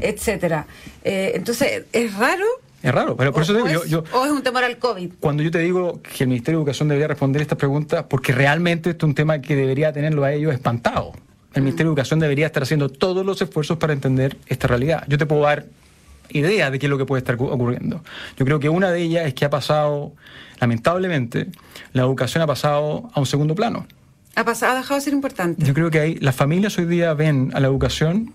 etcétera. 0.00 0.66
Eh, 1.04 1.32
entonces, 1.34 1.84
¿es 1.92 2.14
raro? 2.16 2.44
Es 2.82 2.92
raro, 2.92 3.16
pero 3.16 3.32
por 3.32 3.40
o, 3.40 3.44
eso 3.44 3.54
digo, 3.54 3.66
es, 3.66 3.72
yo, 3.74 3.84
yo- 3.84 4.04
o 4.12 4.24
es 4.24 4.32
un 4.32 4.42
temor 4.42 4.64
al 4.64 4.78
COVID? 4.78 5.12
cuando 5.20 5.42
yo 5.42 5.50
te 5.50 5.58
digo 5.58 6.00
que 6.02 6.24
el 6.24 6.28
Ministerio 6.28 6.58
de 6.58 6.62
Educación 6.62 6.88
debería 6.88 7.08
responder 7.08 7.42
estas 7.42 7.58
preguntas, 7.58 8.04
porque 8.08 8.32
realmente 8.32 8.90
esto 8.90 9.06
es 9.06 9.08
un 9.10 9.14
tema 9.14 9.40
que 9.40 9.54
debería 9.54 9.92
tenerlo 9.92 10.24
a 10.24 10.32
ellos 10.32 10.52
espantado. 10.52 11.12
El 11.54 11.62
Ministerio 11.62 11.90
de 11.90 11.92
Educación 11.92 12.18
debería 12.18 12.46
estar 12.46 12.62
haciendo 12.62 12.88
todos 12.88 13.26
los 13.26 13.40
esfuerzos 13.42 13.76
para 13.78 13.92
entender 13.92 14.36
esta 14.46 14.66
realidad. 14.68 15.04
Yo 15.06 15.18
te 15.18 15.26
puedo 15.26 15.42
dar 15.42 15.66
idea 16.32 16.70
de 16.70 16.78
qué 16.78 16.86
es 16.86 16.90
lo 16.90 16.98
que 16.98 17.04
puede 17.06 17.18
estar 17.20 17.36
cu- 17.36 17.46
ocurriendo. 17.48 18.02
Yo 18.36 18.44
creo 18.44 18.58
que 18.60 18.68
una 18.68 18.90
de 18.90 19.00
ellas 19.02 19.26
es 19.26 19.34
que 19.34 19.44
ha 19.44 19.50
pasado, 19.50 20.12
lamentablemente, 20.60 21.48
la 21.92 22.02
educación 22.02 22.42
ha 22.42 22.46
pasado 22.46 23.10
a 23.14 23.20
un 23.20 23.26
segundo 23.26 23.54
plano. 23.54 23.86
Ha 24.34 24.44
pasado, 24.44 24.72
ha 24.72 24.76
dejado 24.76 24.94
de 24.96 25.00
ser 25.04 25.12
importante. 25.12 25.64
Yo 25.64 25.74
creo 25.74 25.90
que 25.90 26.00
hay, 26.00 26.14
las 26.16 26.34
familias 26.34 26.78
hoy 26.78 26.86
día 26.86 27.12
ven 27.14 27.50
a 27.54 27.60
la 27.60 27.66
educación 27.68 28.32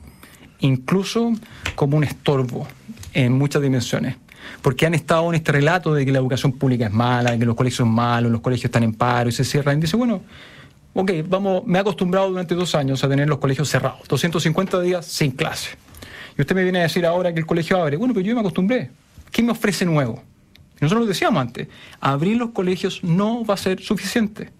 incluso 0.59 1.33
como 1.75 1.97
un 1.97 2.03
estorbo 2.03 2.67
en 3.13 3.33
muchas 3.33 3.61
dimensiones. 3.61 4.15
Porque 4.61 4.85
han 4.85 4.93
estado 4.93 5.27
en 5.29 5.35
este 5.35 5.51
relato 5.51 5.93
de 5.93 6.05
que 6.05 6.11
la 6.11 6.19
educación 6.19 6.53
pública 6.53 6.85
es 6.85 6.91
mala, 6.93 7.31
de 7.31 7.39
que 7.39 7.45
los 7.45 7.55
colegios 7.55 7.77
son 7.77 7.89
malos, 7.89 8.31
los 8.31 8.41
colegios 8.41 8.65
están 8.65 8.83
en 8.83 8.93
paro 8.93 9.29
y 9.29 9.31
se 9.33 9.43
cierran. 9.43 9.77
Y 9.77 9.81
dice, 9.81 9.97
bueno, 9.97 10.21
ok, 10.93 11.11
vamos, 11.27 11.63
me 11.65 11.77
he 11.77 11.81
acostumbrado 11.81 12.29
durante 12.29 12.55
dos 12.55 12.73
años 12.73 13.03
a 13.03 13.09
tener 13.09 13.27
los 13.27 13.39
colegios 13.39 13.67
cerrados, 13.69 14.07
250 14.07 14.79
días 14.81 15.05
sin 15.05 15.31
clase. 15.31 15.71
Y 16.37 16.41
usted 16.41 16.55
me 16.55 16.63
viene 16.63 16.79
a 16.79 16.83
decir 16.83 17.05
ahora 17.05 17.33
que 17.33 17.39
el 17.39 17.45
colegio 17.45 17.77
abre. 17.81 17.97
Bueno, 17.97 18.13
pero 18.13 18.25
yo 18.25 18.33
me 18.35 18.41
acostumbré. 18.41 18.91
¿Qué 19.31 19.41
me 19.41 19.51
ofrece 19.51 19.85
nuevo? 19.85 20.21
Nosotros 20.79 21.01
lo 21.05 21.07
decíamos 21.07 21.41
antes, 21.41 21.67
abrir 21.99 22.37
los 22.37 22.51
colegios 22.51 23.03
no 23.03 23.43
va 23.43 23.55
a 23.55 23.57
ser 23.57 23.81
suficiente, 23.81 24.51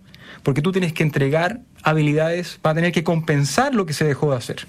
porque 0.41 0.63
tú 0.63 0.71
tienes 0.71 0.91
que 0.93 1.03
entregar 1.03 1.61
habilidades 1.83 2.57
para 2.59 2.73
tener 2.75 2.91
que 2.91 3.03
compensar 3.03 3.75
lo 3.75 3.85
que 3.85 3.93
se 3.93 4.03
dejó 4.03 4.31
de 4.31 4.37
hacer. 4.37 4.65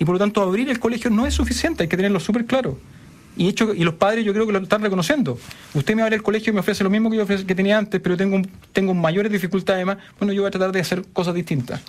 Y 0.00 0.04
por 0.04 0.14
lo 0.14 0.18
tanto, 0.18 0.42
abrir 0.42 0.68
el 0.68 0.80
colegio 0.80 1.08
no 1.10 1.24
es 1.26 1.34
suficiente, 1.34 1.84
hay 1.84 1.88
que 1.88 1.96
tenerlo 1.96 2.18
súper 2.18 2.46
claro. 2.46 2.78
Y, 3.36 3.46
hecho, 3.46 3.72
y 3.72 3.84
los 3.84 3.94
padres 3.94 4.24
yo 4.24 4.32
creo 4.32 4.44
que 4.48 4.52
lo 4.52 4.58
están 4.58 4.82
reconociendo. 4.82 5.38
Usted 5.72 5.94
me 5.94 6.02
abre 6.02 6.16
el 6.16 6.24
colegio 6.24 6.50
y 6.50 6.54
me 6.54 6.60
ofrece 6.60 6.82
lo 6.82 6.90
mismo 6.90 7.08
que 7.08 7.18
yo 7.18 7.24
ofrece- 7.24 7.46
que 7.46 7.54
tenía 7.54 7.78
antes, 7.78 8.00
pero 8.00 8.16
tengo, 8.16 8.42
tengo 8.72 8.92
mayores 8.94 9.30
dificultades 9.30 9.86
más. 9.86 9.98
Bueno, 10.18 10.32
yo 10.32 10.42
voy 10.42 10.48
a 10.48 10.50
tratar 10.50 10.72
de 10.72 10.80
hacer 10.80 11.04
cosas 11.12 11.34
distintas. 11.36 11.80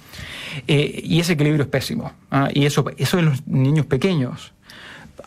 Eh, 0.67 1.01
y 1.03 1.19
ese 1.19 1.33
equilibrio 1.33 1.63
es 1.63 1.69
pésimo. 1.69 2.13
¿ah? 2.29 2.49
Y 2.53 2.65
eso, 2.65 2.85
eso 2.97 3.17
en 3.17 3.25
los 3.25 3.47
niños 3.47 3.88
pequeños. 3.88 4.53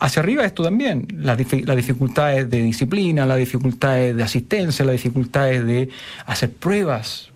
Hacia 0.03 0.21
arriba 0.21 0.43
esto 0.43 0.63
también, 0.63 1.07
las, 1.17 1.37
difi- 1.39 1.63
las 1.65 1.77
dificultades 1.77 2.49
de 2.49 2.61
disciplina, 2.61 3.25
las 3.25 3.37
dificultades 3.37 4.13
de 4.13 4.21
asistencia, 4.21 4.83
las 4.83 4.91
dificultades 4.91 5.65
de 5.65 5.87
hacer 6.25 6.51
pruebas, 6.51 7.29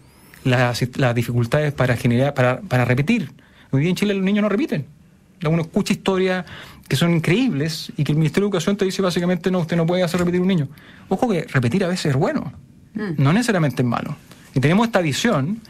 las, 0.43 0.83
las 0.97 1.15
dificultades 1.15 1.71
para 1.71 1.95
generar, 1.95 2.33
para, 2.33 2.59
para 2.59 2.83
repetir. 2.83 3.31
Hoy 3.71 3.79
día 3.81 3.89
en 3.91 3.95
Chile 3.95 4.13
los 4.13 4.23
niños 4.25 4.41
no 4.43 4.49
repiten. 4.49 4.85
Uno 5.45 5.61
escucha 5.61 5.93
historias 5.93 6.43
que 6.89 6.97
son 6.97 7.13
increíbles 7.13 7.93
y 7.95 8.03
que 8.03 8.11
el 8.11 8.17
Ministerio 8.17 8.47
de 8.47 8.49
Educación 8.49 8.75
te 8.75 8.83
dice 8.83 9.01
básicamente 9.01 9.49
no, 9.49 9.59
usted 9.59 9.77
no 9.77 9.85
puede 9.85 10.03
hacer 10.03 10.19
repetir 10.19 10.41
un 10.41 10.47
niño. 10.47 10.67
Ojo 11.07 11.29
que 11.29 11.43
repetir 11.43 11.85
a 11.85 11.87
veces 11.87 12.07
es 12.07 12.15
bueno, 12.17 12.51
no 13.17 13.31
necesariamente 13.31 13.81
es 13.81 13.87
malo. 13.87 14.17
Y 14.53 14.59
tenemos 14.59 14.87
esta 14.87 14.99
visión, 14.99 15.61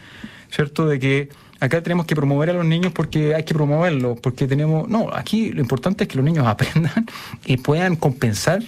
¿cierto?, 0.50 0.86
de 0.88 0.98
que 0.98 1.28
acá 1.60 1.82
tenemos 1.82 2.06
que 2.06 2.14
promover 2.14 2.50
a 2.50 2.52
los 2.52 2.64
niños 2.64 2.92
porque 2.92 3.34
hay 3.34 3.44
que 3.44 3.54
promoverlos, 3.54 4.18
porque 4.20 4.46
tenemos... 4.46 4.88
No, 4.88 5.08
aquí 5.12 5.50
lo 5.52 5.60
importante 5.60 6.04
es 6.04 6.08
que 6.08 6.16
los 6.16 6.24
niños 6.24 6.46
aprendan 6.46 7.06
y 7.44 7.56
puedan 7.56 7.96
compensar 7.96 8.62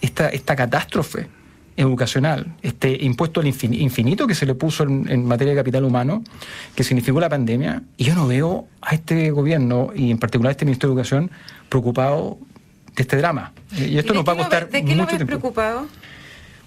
esta, 0.00 0.28
esta 0.28 0.56
catástrofe 0.56 1.28
educacional, 1.78 2.54
este 2.62 3.04
impuesto 3.04 3.40
al 3.40 3.46
infin- 3.46 3.78
infinito 3.78 4.26
que 4.26 4.34
se 4.34 4.46
le 4.46 4.54
puso 4.54 4.84
en, 4.84 5.06
en 5.10 5.26
materia 5.26 5.52
de 5.52 5.60
capital 5.60 5.84
humano, 5.84 6.24
que 6.74 6.82
significó 6.84 7.20
la 7.20 7.28
pandemia, 7.28 7.82
y 7.98 8.04
yo 8.04 8.14
no 8.14 8.26
veo 8.26 8.66
a 8.80 8.94
este 8.94 9.30
gobierno, 9.30 9.90
y 9.94 10.10
en 10.10 10.18
particular 10.18 10.48
a 10.48 10.52
este 10.52 10.64
Ministerio 10.64 10.94
de 10.94 11.00
Educación, 11.02 11.30
preocupado 11.68 12.38
de 12.94 13.02
este 13.02 13.18
drama. 13.18 13.52
Eh, 13.76 13.88
Y 13.90 13.98
esto 13.98 14.14
¿Y 14.14 14.16
de 14.16 14.22
nos 14.22 14.28
va 14.28 14.32
a 14.32 14.36
lo 14.36 14.42
costar 14.42 14.70
¿De 14.70 14.82
qué 14.84 14.90
lo 14.94 15.02
mucho 15.02 15.06
ves 15.06 15.16
tiempo. 15.16 15.26
preocupado? 15.26 15.86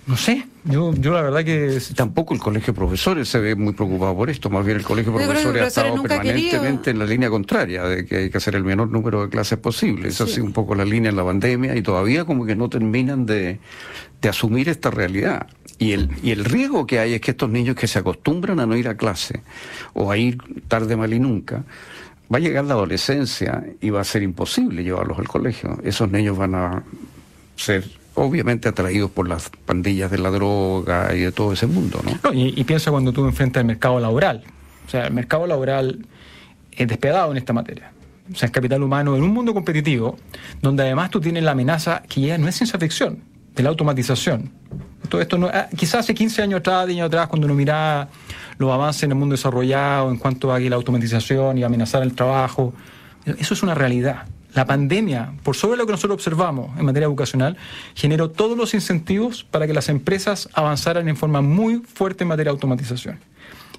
No 0.09 0.17
sé, 0.17 0.43
yo, 0.65 0.91
yo 0.95 1.13
la 1.13 1.21
verdad 1.21 1.45
que... 1.45 1.77
Tampoco 1.95 2.33
el 2.33 2.39
colegio 2.39 2.73
de 2.73 2.77
profesores 2.77 3.29
se 3.29 3.37
ve 3.37 3.53
muy 3.53 3.73
preocupado 3.73 4.15
por 4.15 4.31
esto, 4.31 4.49
más 4.49 4.65
bien 4.65 4.77
el 4.77 4.83
colegio 4.83 5.11
de 5.11 5.23
profesores 5.23 5.61
ha 5.61 5.67
estado 5.67 5.87
ha 5.89 5.91
querido. 5.93 6.07
permanentemente 6.07 6.89
en 6.89 6.97
la 6.97 7.05
línea 7.05 7.29
contraria, 7.29 7.83
de 7.83 8.05
que 8.07 8.15
hay 8.17 8.29
que 8.31 8.37
hacer 8.39 8.55
el 8.55 8.63
menor 8.63 8.89
número 8.89 9.21
de 9.21 9.29
clases 9.29 9.59
posible. 9.59 10.07
Esa 10.07 10.23
ha 10.23 10.27
Sí. 10.27 10.33
sido 10.33 10.45
un 10.45 10.53
poco 10.53 10.73
la 10.73 10.83
línea 10.83 11.11
en 11.11 11.15
la 11.15 11.23
pandemia 11.23 11.75
y 11.75 11.83
todavía 11.83 12.25
como 12.25 12.43
que 12.47 12.55
no 12.55 12.69
terminan 12.69 13.27
de, 13.27 13.59
de 14.19 14.29
asumir 14.29 14.67
esta 14.67 14.89
realidad. 14.89 15.45
Y 15.77 15.91
el, 15.91 16.09
y 16.23 16.31
el 16.31 16.43
riesgo 16.43 16.87
que 16.87 16.97
hay 16.97 17.13
es 17.13 17.21
que 17.21 17.29
estos 17.29 17.51
niños 17.51 17.75
que 17.75 17.85
se 17.85 17.99
acostumbran 17.99 18.59
a 18.59 18.65
no 18.65 18.75
ir 18.75 18.87
a 18.87 18.97
clase 18.97 19.41
o 19.93 20.11
a 20.11 20.17
ir 20.17 20.39
tarde, 20.67 20.97
mal 20.97 21.13
y 21.13 21.19
nunca, 21.19 21.63
va 22.33 22.37
a 22.37 22.41
llegar 22.41 22.65
la 22.65 22.73
adolescencia 22.73 23.63
y 23.79 23.91
va 23.91 24.01
a 24.01 24.03
ser 24.03 24.23
imposible 24.23 24.83
llevarlos 24.83 25.19
al 25.19 25.27
colegio. 25.27 25.77
Esos 25.83 26.09
niños 26.09 26.35
van 26.35 26.55
a 26.55 26.83
ser 27.55 27.98
obviamente 28.19 28.67
atraídos 28.69 29.11
por 29.11 29.27
las 29.27 29.49
pandillas 29.65 30.11
de 30.11 30.17
la 30.17 30.29
droga 30.29 31.15
y 31.15 31.19
de 31.19 31.31
todo 31.31 31.53
ese 31.53 31.67
mundo, 31.67 32.01
¿no? 32.03 32.33
Y, 32.33 32.63
piensa 32.63 32.91
cuando 32.91 33.13
tú 33.13 33.25
enfrentas 33.25 33.61
el 33.61 33.67
mercado 33.67 33.99
laboral. 33.99 34.43
O 34.85 34.89
sea, 34.89 35.07
el 35.07 35.13
mercado 35.13 35.47
laboral 35.47 36.05
es 36.71 36.87
despiadado 36.87 37.31
en 37.31 37.37
esta 37.37 37.53
materia. 37.53 37.91
O 38.31 38.35
sea, 38.35 38.47
el 38.47 38.51
capital 38.51 38.83
humano 38.83 39.15
en 39.15 39.23
un 39.23 39.31
mundo 39.31 39.53
competitivo, 39.53 40.17
donde 40.61 40.83
además 40.83 41.09
tú 41.09 41.19
tienes 41.19 41.43
la 41.43 41.51
amenaza 41.51 42.03
que 42.07 42.21
ya 42.21 42.37
no 42.37 42.47
es 42.47 42.55
ciencia 42.55 42.77
ficción, 42.77 43.19
de 43.55 43.63
la 43.63 43.69
automatización. 43.69 44.51
Todo 45.07 45.21
esto 45.21 45.49
ah, 45.51 45.67
quizás 45.75 46.01
hace 46.01 46.13
15 46.13 46.43
años 46.43 46.59
atrás, 46.59 46.85
10 46.87 46.97
años 46.97 47.07
atrás, 47.07 47.27
cuando 47.27 47.45
uno 47.45 47.55
miraba 47.55 48.09
los 48.57 48.71
avances 48.71 49.03
en 49.03 49.11
el 49.11 49.17
mundo 49.17 49.33
desarrollado 49.33 50.11
en 50.11 50.17
cuanto 50.17 50.53
a 50.53 50.59
la 50.59 50.75
automatización 50.75 51.57
y 51.57 51.63
amenazar 51.63 52.03
el 52.03 52.13
trabajo, 52.13 52.73
eso 53.25 53.53
es 53.53 53.63
una 53.63 53.73
realidad. 53.73 54.25
La 54.53 54.65
pandemia, 54.65 55.33
por 55.43 55.55
sobre 55.55 55.77
lo 55.77 55.85
que 55.85 55.91
nosotros 55.91 56.15
observamos 56.15 56.77
en 56.79 56.85
materia 56.85 57.05
educacional, 57.05 57.57
generó 57.93 58.31
todos 58.31 58.57
los 58.57 58.73
incentivos 58.73 59.43
para 59.43 59.67
que 59.67 59.73
las 59.73 59.89
empresas 59.89 60.49
avanzaran 60.53 61.07
en 61.07 61.15
forma 61.15 61.41
muy 61.41 61.77
fuerte 61.81 62.23
en 62.23 62.29
materia 62.29 62.51
de 62.51 62.55
automatización. 62.55 63.19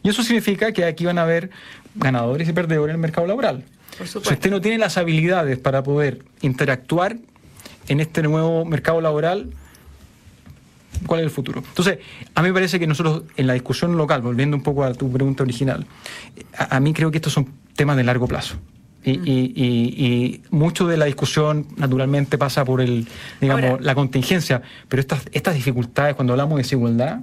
Y 0.02 0.08
eso 0.08 0.22
significa 0.22 0.72
que 0.72 0.84
aquí 0.84 1.04
van 1.04 1.18
a 1.18 1.22
haber 1.22 1.50
ganadores 1.94 2.48
y 2.48 2.52
perdedores 2.52 2.94
en 2.94 2.96
el 2.96 3.00
mercado 3.00 3.26
laboral. 3.26 3.64
Si 4.04 4.18
usted 4.18 4.50
no 4.50 4.60
tiene 4.60 4.78
las 4.78 4.96
habilidades 4.96 5.58
para 5.58 5.82
poder 5.82 6.24
interactuar 6.40 7.16
en 7.88 8.00
este 8.00 8.22
nuevo 8.22 8.64
mercado 8.64 9.00
laboral, 9.00 9.50
¿cuál 11.06 11.20
es 11.20 11.24
el 11.24 11.30
futuro? 11.30 11.62
Entonces, 11.66 11.98
a 12.34 12.42
mí 12.42 12.48
me 12.48 12.54
parece 12.54 12.78
que 12.78 12.86
nosotros 12.86 13.24
en 13.36 13.46
la 13.46 13.54
discusión 13.54 13.96
local, 13.96 14.22
volviendo 14.22 14.56
un 14.56 14.62
poco 14.62 14.84
a 14.84 14.94
tu 14.94 15.10
pregunta 15.12 15.42
original, 15.42 15.86
a, 16.56 16.80
mí 16.80 16.92
creo 16.94 17.10
que 17.10 17.18
estos 17.18 17.32
son 17.32 17.48
temas 17.74 17.96
de 17.96 18.04
largo 18.04 18.26
plazo. 18.26 18.56
Y, 19.02 19.12
y, 19.12 20.42
mucho 20.50 20.86
de 20.86 20.98
la 20.98 21.06
discusión 21.06 21.66
naturalmente 21.76 22.36
pasa 22.36 22.66
por 22.66 22.82
el 22.82 23.08
digamos 23.40 23.80
la 23.80 23.94
contingencia 23.94 24.60
pero 24.88 25.00
estas 25.00 25.22
estas 25.32 25.54
dificultades 25.54 26.14
cuando 26.14 26.34
hablamos 26.34 26.56
de 26.56 26.64
desigualdad 26.64 27.20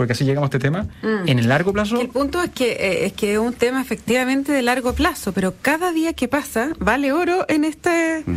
porque 0.00 0.14
así 0.14 0.24
llegamos 0.24 0.46
a 0.46 0.56
este 0.56 0.58
tema, 0.58 0.86
mm. 1.02 1.28
en 1.28 1.38
el 1.38 1.46
largo 1.46 1.74
plazo... 1.74 2.00
El 2.00 2.08
punto 2.08 2.42
es 2.42 2.48
que, 2.48 2.72
eh, 2.72 3.04
es 3.04 3.12
que 3.12 3.34
es 3.34 3.38
un 3.38 3.52
tema 3.52 3.82
efectivamente 3.82 4.50
de 4.50 4.62
largo 4.62 4.94
plazo, 4.94 5.32
pero 5.32 5.52
cada 5.60 5.92
día 5.92 6.14
que 6.14 6.26
pasa 6.26 6.70
vale 6.78 7.12
oro 7.12 7.44
en, 7.48 7.64
este, 7.64 8.22
mm. 8.24 8.34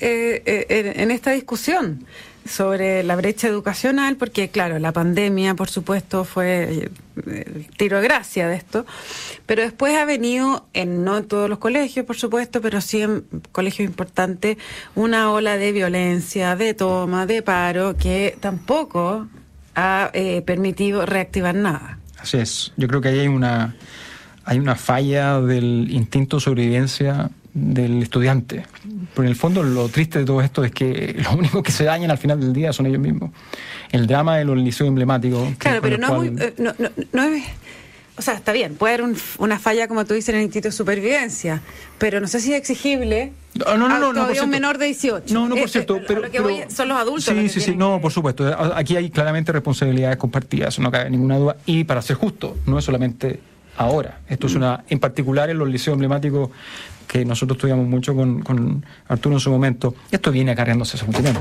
eh, 0.00 0.42
eh, 0.44 0.92
en, 0.96 1.10
esta 1.10 1.30
discusión 1.30 2.04
sobre 2.46 3.02
la 3.02 3.16
brecha 3.16 3.48
educacional, 3.48 4.16
porque 4.16 4.48
claro, 4.48 4.78
la 4.78 4.92
pandemia, 4.92 5.54
por 5.54 5.68
supuesto, 5.68 6.24
fue 6.24 6.90
el 7.26 7.66
tiro 7.76 8.00
de 8.00 8.04
gracia 8.04 8.48
de 8.48 8.56
esto, 8.56 8.86
pero 9.46 9.62
después 9.62 9.96
ha 9.96 10.04
venido, 10.04 10.66
en 10.72 11.04
no 11.04 11.16
en 11.18 11.26
todos 11.26 11.48
los 11.48 11.58
colegios, 11.58 12.06
por 12.06 12.16
supuesto, 12.16 12.60
pero 12.60 12.80
sí 12.80 13.02
en 13.02 13.24
colegios 13.52 13.88
importantes, 13.88 14.58
una 14.94 15.30
ola 15.30 15.56
de 15.56 15.72
violencia, 15.72 16.56
de 16.56 16.74
toma, 16.74 17.26
de 17.26 17.42
paro, 17.42 17.96
que 17.96 18.36
tampoco 18.40 19.28
ha 19.74 20.10
eh, 20.14 20.42
permitido 20.42 21.06
reactivar 21.06 21.54
nada. 21.54 21.98
Así 22.18 22.38
es. 22.38 22.72
Yo 22.76 22.88
creo 22.88 23.00
que 23.00 23.08
ahí 23.08 23.20
hay 23.20 23.28
una, 23.28 23.76
hay 24.44 24.58
una 24.58 24.74
falla 24.74 25.40
del 25.40 25.88
instinto 25.90 26.38
de 26.38 26.40
sobrevivencia 26.40 27.30
del 27.56 28.02
estudiante. 28.02 28.64
Pero 29.14 29.24
en 29.24 29.28
el 29.28 29.36
fondo 29.36 29.62
lo 29.62 29.88
triste 29.88 30.18
de 30.20 30.24
todo 30.24 30.40
esto 30.40 30.62
es 30.62 30.72
que 30.72 31.16
lo 31.24 31.38
único 31.38 31.62
que 31.62 31.72
se 31.72 31.84
dañan 31.84 32.10
al 32.10 32.18
final 32.18 32.40
del 32.40 32.52
día 32.52 32.72
son 32.72 32.86
ellos 32.86 33.00
mismos. 33.00 33.30
El 33.90 34.06
drama 34.06 34.36
de 34.36 34.44
los 34.44 34.56
liceos 34.56 34.88
emblemáticos. 34.88 35.56
Claro, 35.58 35.80
pero 35.80 35.98
no, 35.98 36.14
muy, 36.14 36.28
eh, 36.28 36.54
no, 36.58 36.74
no, 36.78 36.90
no 37.12 37.22
es 37.22 37.44
o 38.18 38.22
sea, 38.22 38.34
está 38.34 38.52
bien, 38.52 38.76
puede 38.76 38.94
haber 38.94 39.14
una 39.38 39.58
falla, 39.58 39.88
como 39.88 40.06
tú 40.06 40.14
dices, 40.14 40.30
en 40.30 40.36
el 40.36 40.42
Instituto 40.44 40.68
de 40.68 40.72
Supervivencia, 40.72 41.60
pero 41.98 42.18
no 42.18 42.26
sé 42.26 42.40
si 42.40 42.54
es 42.54 42.58
exigible 42.58 43.32
no, 43.54 43.76
no, 43.76 43.88
no, 43.88 44.12
no, 44.12 44.26
un 44.42 44.50
menor 44.50 44.78
de 44.78 44.86
18. 44.86 45.32
No, 45.34 45.48
no, 45.48 45.56
por 45.56 45.68
cierto. 45.68 46.00
pero, 46.06 46.20
lo 46.22 46.30
que 46.30 46.40
voy, 46.40 46.64
son 46.68 46.88
los 46.88 46.98
adultos. 46.98 47.24
Sí, 47.24 47.48
sí, 47.48 47.60
sí, 47.60 47.76
no, 47.76 48.00
por 48.00 48.12
supuesto. 48.12 48.46
Aquí 48.74 48.96
hay 48.96 49.10
claramente 49.10 49.52
responsabilidades 49.52 50.16
compartidas, 50.16 50.78
no 50.78 50.90
cabe 50.90 51.10
ninguna 51.10 51.38
duda. 51.38 51.56
Y 51.66 51.84
para 51.84 52.02
ser 52.02 52.16
justo, 52.16 52.56
no 52.66 52.78
es 52.78 52.84
solamente 52.84 53.40
ahora. 53.76 54.20
Esto 54.28 54.46
es 54.46 54.54
mm. 54.54 54.56
una, 54.56 54.84
en 54.88 54.98
particular 54.98 55.50
en 55.50 55.58
los 55.58 55.68
liceos 55.68 55.94
emblemáticos 55.94 56.50
que 57.06 57.24
nosotros 57.24 57.56
estudiamos 57.56 57.86
mucho 57.86 58.14
con, 58.14 58.42
con 58.42 58.84
Arturo 59.08 59.36
en 59.36 59.40
su 59.40 59.50
momento, 59.50 59.94
esto 60.10 60.30
viene 60.32 60.52
acarreándose 60.52 60.96
hace 60.96 61.06
mucho 61.06 61.22
tiempo. 61.22 61.40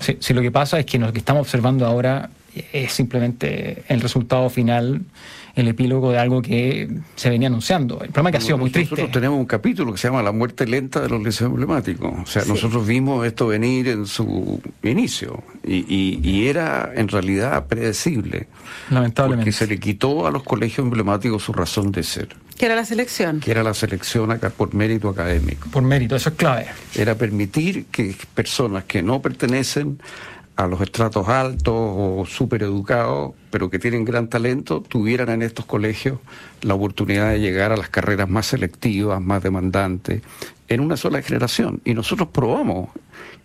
Si, 0.00 0.32
lo 0.32 0.40
que 0.40 0.50
pasa 0.50 0.78
es 0.78 0.86
que 0.86 0.98
lo 0.98 1.12
que 1.12 1.18
estamos 1.18 1.42
observando 1.42 1.86
ahora 1.86 2.30
es 2.72 2.92
simplemente 2.92 3.84
el 3.88 4.00
resultado 4.00 4.48
final 4.48 5.02
el 5.54 5.68
epílogo 5.68 6.12
de 6.12 6.18
algo 6.18 6.42
que 6.42 6.88
se 7.16 7.30
venía 7.30 7.48
anunciando. 7.48 8.02
El 8.02 8.10
problema 8.10 8.30
es 8.30 8.32
que 8.32 8.38
ha 8.38 8.46
sido 8.46 8.58
muy 8.58 8.70
triste. 8.70 8.94
Nosotros 8.94 9.12
tenemos 9.12 9.38
un 9.38 9.46
capítulo 9.46 9.92
que 9.92 9.98
se 9.98 10.08
llama 10.08 10.22
La 10.22 10.32
muerte 10.32 10.66
lenta 10.66 11.00
de 11.00 11.08
los 11.08 11.22
liceos 11.22 11.50
emblemáticos. 11.50 12.12
O 12.22 12.26
sea, 12.26 12.44
nosotros 12.44 12.86
vimos 12.86 13.26
esto 13.26 13.48
venir 13.48 13.88
en 13.88 14.06
su 14.06 14.60
inicio 14.82 15.42
y, 15.64 16.18
y, 16.22 16.48
era 16.48 16.92
en 16.94 17.08
realidad 17.08 17.66
predecible. 17.66 18.48
Lamentablemente. 18.90 19.44
Porque 19.44 19.52
se 19.52 19.66
le 19.66 19.78
quitó 19.78 20.26
a 20.26 20.30
los 20.30 20.42
colegios 20.42 20.84
emblemáticos 20.84 21.42
su 21.42 21.52
razón 21.52 21.92
de 21.92 22.02
ser. 22.02 22.28
Que 22.56 22.66
era 22.66 22.74
la 22.74 22.84
selección. 22.84 23.40
Que 23.40 23.50
era 23.50 23.62
la 23.62 23.72
selección 23.74 24.30
acá 24.30 24.50
por 24.50 24.74
mérito 24.74 25.08
académico. 25.08 25.68
Por 25.70 25.82
mérito, 25.82 26.16
eso 26.16 26.28
es 26.28 26.34
clave. 26.34 26.66
Era 26.94 27.14
permitir 27.14 27.86
que 27.86 28.14
personas 28.34 28.84
que 28.84 29.02
no 29.02 29.22
pertenecen 29.22 29.98
a 30.60 30.66
los 30.66 30.82
estratos 30.82 31.26
altos 31.28 31.74
o 31.74 32.26
educados, 32.60 33.32
pero 33.50 33.70
que 33.70 33.78
tienen 33.78 34.04
gran 34.04 34.28
talento, 34.28 34.82
tuvieran 34.82 35.30
en 35.30 35.40
estos 35.40 35.64
colegios 35.64 36.18
la 36.60 36.74
oportunidad 36.74 37.30
de 37.30 37.40
llegar 37.40 37.72
a 37.72 37.78
las 37.78 37.88
carreras 37.88 38.28
más 38.28 38.46
selectivas, 38.46 39.22
más 39.22 39.42
demandantes, 39.42 40.20
en 40.68 40.80
una 40.80 40.98
sola 40.98 41.22
generación. 41.22 41.80
Y 41.86 41.94
nosotros 41.94 42.28
probamos 42.28 42.90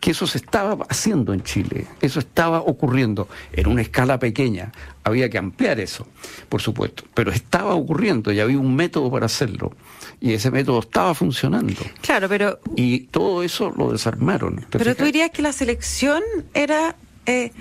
que 0.01 0.11
eso 0.11 0.27
se 0.27 0.39
estaba 0.39 0.85
haciendo 0.89 1.33
en 1.33 1.41
Chile, 1.43 1.87
eso 2.01 2.19
estaba 2.19 2.59
ocurriendo 2.59 3.29
en 3.53 3.67
una 3.67 3.81
escala 3.81 4.19
pequeña. 4.19 4.73
Había 5.05 5.29
que 5.29 5.37
ampliar 5.37 5.79
eso, 5.79 6.05
por 6.49 6.61
supuesto, 6.61 7.05
pero 7.13 7.31
estaba 7.31 7.75
ocurriendo 7.75 8.33
y 8.33 8.41
había 8.41 8.59
un 8.59 8.75
método 8.75 9.09
para 9.09 9.27
hacerlo. 9.27 9.71
Y 10.19 10.33
ese 10.33 10.51
método 10.51 10.79
estaba 10.79 11.13
funcionando. 11.13 11.81
Claro, 12.01 12.27
pero... 12.27 12.59
Y 12.75 12.99
todo 13.07 13.41
eso 13.41 13.73
lo 13.77 13.91
desarmaron. 13.91 14.65
Pero 14.69 14.95
tú 14.95 15.05
dirías 15.05 15.31
que 15.31 15.41
la 15.41 15.53
selección 15.53 16.21
era 16.53 16.95
eh, 17.25 17.51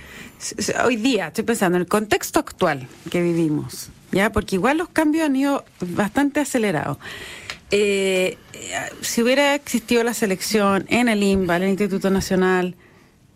hoy 0.85 0.97
día, 0.97 1.29
estoy 1.29 1.45
pensando 1.45 1.77
en 1.77 1.83
el 1.83 1.89
contexto 1.89 2.39
actual 2.41 2.89
que 3.11 3.23
vivimos, 3.23 3.91
ya, 4.13 4.31
porque 4.31 4.57
igual 4.57 4.79
los 4.79 4.89
cambios 4.89 5.27
han 5.27 5.37
ido 5.37 5.65
bastante 5.81 6.41
acelerados. 6.41 6.99
Eh, 7.71 8.39
si 9.01 9.23
hubiera 9.23 9.55
existido 9.55 10.05
la 10.05 10.15
selección 10.15 10.85
en 10.89 11.09
el 11.09 11.23
INBA, 11.23 11.57
en 11.57 11.63
el 11.65 11.69
Instituto 11.71 12.11
Nacional, 12.11 12.77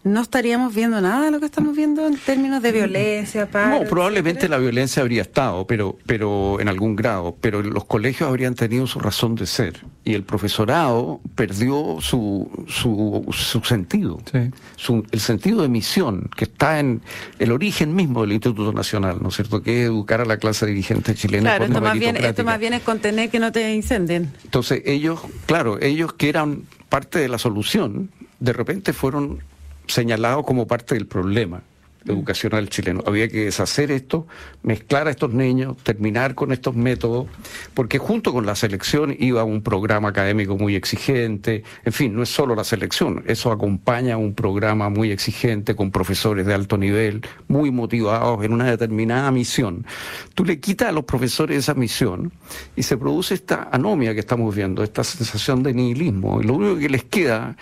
no 0.04 0.22
estaríamos 0.22 0.74
viendo 0.74 1.00
nada 1.00 1.24
de 1.26 1.30
lo 1.30 1.40
que 1.40 1.46
estamos 1.46 1.76
viendo 1.76 2.06
en 2.06 2.16
términos 2.16 2.62
de 2.62 2.72
violencia. 2.72 3.48
no, 3.52 3.80
probablemente 3.88 4.48
la 4.48 4.58
violencia 4.58 5.02
habría 5.02 5.22
estado, 5.22 5.66
pero, 5.66 5.98
pero 6.06 6.60
en 6.60 6.68
algún 6.68 6.96
grado, 6.96 7.36
pero 7.40 7.62
los 7.62 7.84
colegios 7.84 8.28
habrían 8.28 8.54
tenido 8.54 8.86
su 8.86 9.00
razón 9.00 9.34
de 9.34 9.46
ser 9.46 9.84
y 10.04 10.14
el 10.14 10.22
profesorado 10.22 11.20
perdió 11.34 11.98
su, 12.00 12.48
su, 12.68 13.26
su 13.32 13.60
sentido, 13.64 14.20
el 14.32 15.20
sentido 15.20 15.62
de 15.62 15.68
misión 15.68 16.30
que 16.36 16.44
está 16.44 16.80
en 16.80 17.02
el 17.38 17.52
origen 17.52 17.94
mismo 17.94 18.22
del 18.22 18.32
Instituto 18.32 18.72
Nacional, 18.72 19.18
¿no 19.20 19.28
es 19.28 19.34
cierto? 19.34 19.62
Que 19.62 19.82
es 19.82 19.88
educar 19.88 20.20
a 20.20 20.24
la 20.24 20.38
clase 20.38 20.64
dirigente 20.64 21.14
chilena. 21.14 21.56
Claro, 21.56 21.64
esto 21.66 21.80
más, 21.80 21.98
bien, 21.98 22.16
esto 22.16 22.44
más 22.44 22.58
bien 22.58 22.72
es 22.72 22.82
contener 22.82 23.30
que 23.30 23.38
no 23.38 23.52
te 23.52 23.74
incendien. 23.74 24.32
Entonces 24.44 24.82
ellos, 24.86 25.20
claro, 25.46 25.80
ellos 25.82 26.12
que 26.12 26.28
eran 26.28 26.62
parte 26.88 27.18
de 27.18 27.28
la 27.28 27.38
solución, 27.38 28.10
de 28.40 28.52
repente 28.52 28.92
fueron 28.92 29.40
señalado 29.88 30.42
como 30.44 30.66
parte 30.66 30.94
del 30.94 31.06
problema 31.06 31.62
educacional 32.06 32.68
chileno. 32.68 33.02
Había 33.06 33.28
que 33.28 33.44
deshacer 33.44 33.90
esto, 33.90 34.26
mezclar 34.62 35.08
a 35.08 35.10
estos 35.10 35.32
niños, 35.32 35.76
terminar 35.82 36.34
con 36.34 36.52
estos 36.52 36.74
métodos, 36.74 37.26
porque 37.74 37.98
junto 37.98 38.32
con 38.32 38.46
la 38.46 38.54
selección 38.54 39.14
iba 39.18 39.44
un 39.44 39.62
programa 39.62 40.08
académico 40.08 40.56
muy 40.56 40.74
exigente, 40.74 41.64
en 41.84 41.92
fin, 41.92 42.14
no 42.14 42.22
es 42.22 42.28
solo 42.28 42.54
la 42.54 42.64
selección, 42.64 43.24
eso 43.26 43.52
acompaña 43.52 44.14
a 44.14 44.18
un 44.18 44.34
programa 44.34 44.88
muy 44.88 45.10
exigente 45.10 45.74
con 45.74 45.90
profesores 45.90 46.46
de 46.46 46.54
alto 46.54 46.78
nivel, 46.78 47.22
muy 47.48 47.70
motivados 47.70 48.44
en 48.44 48.52
una 48.52 48.70
determinada 48.70 49.30
misión. 49.30 49.86
Tú 50.34 50.44
le 50.44 50.60
quitas 50.60 50.88
a 50.88 50.92
los 50.92 51.04
profesores 51.04 51.58
esa 51.58 51.74
misión 51.74 52.32
y 52.76 52.82
se 52.82 52.96
produce 52.96 53.34
esta 53.34 53.68
anomia 53.72 54.14
que 54.14 54.20
estamos 54.20 54.54
viendo, 54.54 54.82
esta 54.82 55.04
sensación 55.04 55.62
de 55.62 55.74
nihilismo, 55.74 56.40
y 56.40 56.44
lo 56.44 56.54
único 56.54 56.78
que 56.78 56.88
les 56.88 57.04
queda 57.04 57.56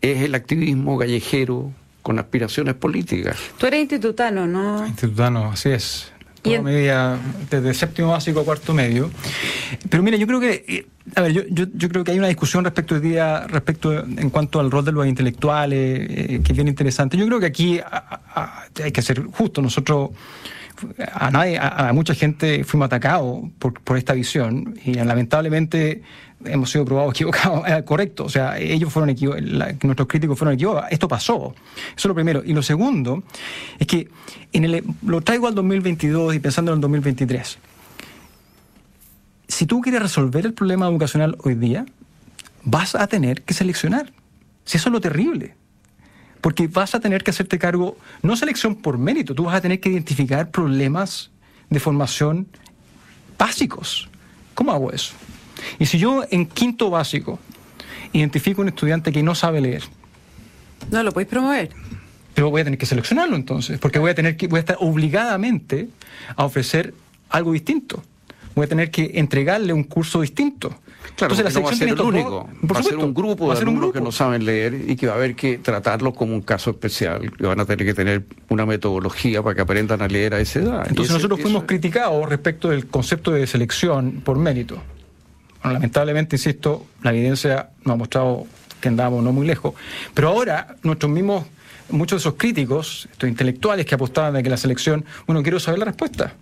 es 0.00 0.22
el 0.22 0.34
activismo 0.34 0.98
callejero 0.98 1.72
con 2.02 2.18
aspiraciones 2.18 2.74
políticas. 2.74 3.36
Tú 3.58 3.66
eres 3.66 3.80
institutano, 3.80 4.46
¿no? 4.46 4.86
Institutano, 4.86 5.50
así 5.52 5.70
es. 5.70 6.12
Toda 6.42 6.62
media, 6.62 7.18
desde 7.50 7.74
séptimo 7.74 8.08
básico 8.08 8.40
a 8.40 8.44
cuarto 8.44 8.72
medio. 8.72 9.10
Pero 9.90 10.02
mira, 10.02 10.16
yo 10.16 10.26
creo 10.26 10.40
que, 10.40 10.64
eh, 10.66 10.86
a 11.14 11.20
ver, 11.20 11.32
yo, 11.32 11.42
yo, 11.50 11.66
yo, 11.74 11.88
creo 11.90 12.02
que 12.02 12.12
hay 12.12 12.18
una 12.18 12.28
discusión 12.28 12.64
respecto 12.64 12.94
de 12.94 13.00
día, 13.02 13.46
respecto 13.46 13.92
en 13.92 14.30
cuanto 14.30 14.58
al 14.58 14.70
rol 14.70 14.82
de 14.82 14.92
los 14.92 15.06
intelectuales, 15.06 15.78
eh, 16.10 16.40
que 16.42 16.52
es 16.52 16.56
bien 16.56 16.68
interesante. 16.68 17.18
Yo 17.18 17.26
creo 17.26 17.40
que 17.40 17.46
aquí 17.46 17.80
hay 18.82 18.90
que 18.90 19.02
ser 19.02 19.22
justo. 19.24 19.60
Nosotros 19.60 20.10
a 21.12 21.30
nadie, 21.30 21.58
a, 21.60 21.92
mucha 21.92 22.14
gente 22.14 22.64
fuimos 22.64 22.86
atacados 22.86 23.44
por, 23.58 23.96
esta 23.96 24.12
visión 24.12 24.78
y 24.84 24.94
lamentablemente 24.94 26.02
hemos 26.44 26.70
sido 26.70 26.84
probados 26.84 27.10
equivocados, 27.14 27.64
correcto, 27.84 28.24
o 28.24 28.28
sea, 28.28 28.58
ellos 28.58 28.92
fueron 28.92 29.10
equivocados, 29.10 29.44
nuestros 29.82 30.08
críticos 30.08 30.38
fueron 30.38 30.54
equivocados, 30.54 30.90
esto 30.90 31.08
pasó, 31.08 31.54
eso 31.88 31.94
es 31.96 32.04
lo 32.04 32.14
primero. 32.14 32.42
Y 32.44 32.52
lo 32.52 32.62
segundo 32.62 33.22
es 33.78 33.86
que 33.86 34.08
en 34.52 34.64
el, 34.64 34.84
lo 35.02 35.20
traigo 35.20 35.46
al 35.46 35.54
2022 35.54 36.34
y 36.34 36.38
pensando 36.38 36.72
en 36.72 36.76
el 36.76 36.80
2023. 36.80 37.58
Si 39.48 39.66
tú 39.66 39.80
quieres 39.80 40.00
resolver 40.00 40.46
el 40.46 40.54
problema 40.54 40.86
educacional 40.86 41.36
hoy 41.42 41.54
día, 41.54 41.84
vas 42.62 42.94
a 42.94 43.06
tener 43.06 43.42
que 43.42 43.54
seleccionar. 43.54 44.12
Si 44.64 44.76
eso 44.76 44.88
es 44.88 44.92
lo 44.92 45.00
terrible 45.00 45.59
porque 46.40 46.68
vas 46.68 46.94
a 46.94 47.00
tener 47.00 47.22
que 47.22 47.30
hacerte 47.30 47.58
cargo, 47.58 47.96
no 48.22 48.36
selección 48.36 48.74
por 48.74 48.98
mérito, 48.98 49.34
tú 49.34 49.44
vas 49.44 49.56
a 49.56 49.60
tener 49.60 49.80
que 49.80 49.88
identificar 49.90 50.50
problemas 50.50 51.30
de 51.68 51.80
formación 51.80 52.46
básicos. 53.38 54.08
¿Cómo 54.54 54.72
hago 54.72 54.92
eso? 54.92 55.14
Y 55.78 55.86
si 55.86 55.98
yo 55.98 56.24
en 56.30 56.46
quinto 56.46 56.90
básico 56.90 57.38
identifico 58.12 58.62
un 58.62 58.68
estudiante 58.68 59.12
que 59.12 59.22
no 59.22 59.34
sabe 59.34 59.60
leer, 59.60 59.82
no 60.90 61.02
lo 61.02 61.12
podéis 61.12 61.28
promover. 61.28 61.70
Pero 62.34 62.50
voy 62.50 62.62
a 62.62 62.64
tener 62.64 62.78
que 62.78 62.86
seleccionarlo 62.86 63.36
entonces, 63.36 63.78
porque 63.78 63.98
voy 63.98 64.10
a 64.10 64.14
tener 64.14 64.36
que 64.36 64.46
voy 64.48 64.58
a 64.58 64.60
estar 64.60 64.76
obligadamente 64.80 65.88
a 66.36 66.44
ofrecer 66.44 66.94
algo 67.28 67.52
distinto 67.52 68.02
voy 68.54 68.64
a 68.64 68.68
tener 68.68 68.90
que 68.90 69.12
entregarle 69.14 69.72
un 69.72 69.84
curso 69.84 70.20
distinto. 70.20 70.74
Claro, 71.16 71.34
Entonces, 71.34 71.54
no 71.54 71.62
va 71.62 71.70
a 71.70 71.74
ser 71.74 71.88
el 71.88 72.00
único. 72.00 72.48
Por 72.66 72.76
va 72.76 72.80
a 72.80 72.82
ser 72.82 72.92
supuesto, 72.92 73.06
un 73.06 73.14
grupo 73.14 73.46
va 73.46 73.52
a 73.52 73.56
de 73.56 73.58
ser 73.60 73.68
un 73.68 73.74
alumnos 73.74 73.92
que 73.92 74.00
no 74.00 74.12
saben 74.12 74.44
leer 74.44 74.74
y 74.88 74.96
que 74.96 75.06
va 75.06 75.12
a 75.12 75.16
haber 75.16 75.34
que 75.34 75.58
tratarlos 75.58 76.14
como 76.14 76.34
un 76.34 76.40
caso 76.42 76.70
especial. 76.70 77.30
Que 77.36 77.46
van 77.46 77.60
a 77.60 77.64
tener 77.66 77.84
que 77.86 77.94
tener 77.94 78.24
una 78.48 78.64
metodología 78.66 79.42
para 79.42 79.54
que 79.54 79.60
aprendan 79.62 80.00
a 80.02 80.08
leer 80.08 80.34
a 80.34 80.40
esa 80.40 80.60
edad. 80.60 80.78
Entonces 80.88 81.06
ese- 81.06 81.14
nosotros 81.14 81.40
fuimos 81.40 81.64
criticados 81.64 82.28
respecto 82.28 82.70
del 82.70 82.86
concepto 82.86 83.32
de 83.32 83.46
selección 83.46 84.22
por 84.24 84.38
mérito. 84.38 84.76
Bueno, 85.62 85.74
lamentablemente, 85.74 86.36
insisto, 86.36 86.86
la 87.02 87.10
evidencia 87.10 87.70
nos 87.84 87.94
ha 87.94 87.96
mostrado 87.96 88.46
que 88.80 88.88
andábamos 88.88 89.22
no 89.22 89.32
muy 89.32 89.46
lejos. 89.46 89.74
Pero 90.14 90.28
ahora, 90.28 90.76
nuestros 90.82 91.12
mismos, 91.12 91.44
muchos 91.90 92.16
de 92.22 92.28
esos 92.28 92.38
críticos, 92.38 93.08
estos 93.12 93.28
intelectuales 93.28 93.84
que 93.84 93.94
apostaban 93.94 94.36
a 94.36 94.42
que 94.42 94.48
la 94.48 94.56
selección, 94.56 95.04
bueno, 95.26 95.42
quiero 95.42 95.60
saber 95.60 95.80
la 95.80 95.84
respuesta. 95.86 96.34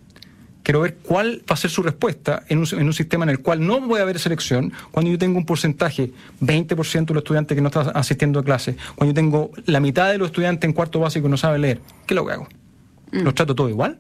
Quiero 0.68 0.83
ver 0.83 0.96
cuál 1.02 1.40
va 1.50 1.54
a 1.54 1.57
ser 1.57 1.70
su 1.70 1.83
respuesta 1.83 2.42
en 2.50 2.59
un, 2.59 2.66
en 2.72 2.87
un 2.87 2.92
sistema 2.92 3.24
en 3.24 3.31
el 3.31 3.38
cual 3.38 3.66
no 3.66 3.81
voy 3.81 4.00
a 4.00 4.02
haber 4.02 4.18
selección, 4.18 4.70
cuando 4.90 5.11
yo 5.11 5.16
tengo 5.16 5.38
un 5.38 5.46
porcentaje, 5.46 6.11
20% 6.42 7.07
de 7.07 7.14
los 7.14 7.22
estudiantes 7.22 7.54
que 7.54 7.62
no 7.62 7.68
están 7.68 7.90
asistiendo 7.94 8.38
a 8.40 8.44
clases, 8.44 8.76
cuando 8.94 9.12
yo 9.12 9.14
tengo 9.14 9.50
la 9.64 9.81
mitad 9.81 10.11
de 10.12 10.18
los 10.18 10.26
estudiantes 10.26 10.68
en 10.68 10.74
cuarto 10.74 11.00
básico 11.00 11.22
que 11.24 11.31
no 11.31 11.38
saben 11.38 11.62
leer. 11.62 11.81
¿Qué 12.04 12.12
es 12.12 12.16
lo 12.16 12.26
que 12.26 12.33
hago? 12.35 12.48
¿Los 13.12 13.35
trato 13.35 13.54
todo 13.54 13.70
igual? 13.70 13.98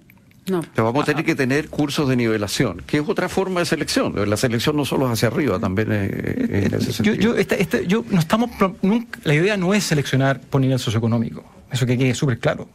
No. 0.50 0.60
Pero 0.74 0.84
vamos 0.84 1.04
a 1.04 1.06
tener 1.06 1.24
que 1.24 1.34
tener 1.34 1.70
cursos 1.70 2.06
de 2.06 2.16
nivelación, 2.16 2.82
que 2.86 2.98
es 2.98 3.08
otra 3.08 3.30
forma 3.30 3.60
de 3.60 3.64
selección. 3.66 4.12
La 4.28 4.36
selección 4.36 4.76
no 4.76 4.84
solo 4.84 5.06
es 5.06 5.12
hacia 5.12 5.28
arriba, 5.28 5.58
también 5.58 5.90
es, 5.90 6.10
es 6.12 6.66
en 6.66 6.74
ese 6.74 6.92
sentido. 6.92 7.16
yo, 7.16 7.34
esta- 7.34 7.54
esta- 7.54 7.80
yo 7.80 8.04
no 8.10 8.18
estamos, 8.20 8.50
nunca- 8.82 9.18
la 9.24 9.32
idea 9.34 9.56
no 9.56 9.72
es 9.72 9.84
seleccionar 9.84 10.38
por 10.42 10.60
nivel 10.60 10.78
socioeconómico, 10.78 11.50
eso 11.70 11.86
que 11.86 11.98
quede 11.98 12.14
súper 12.14 12.38
claro. 12.38 12.68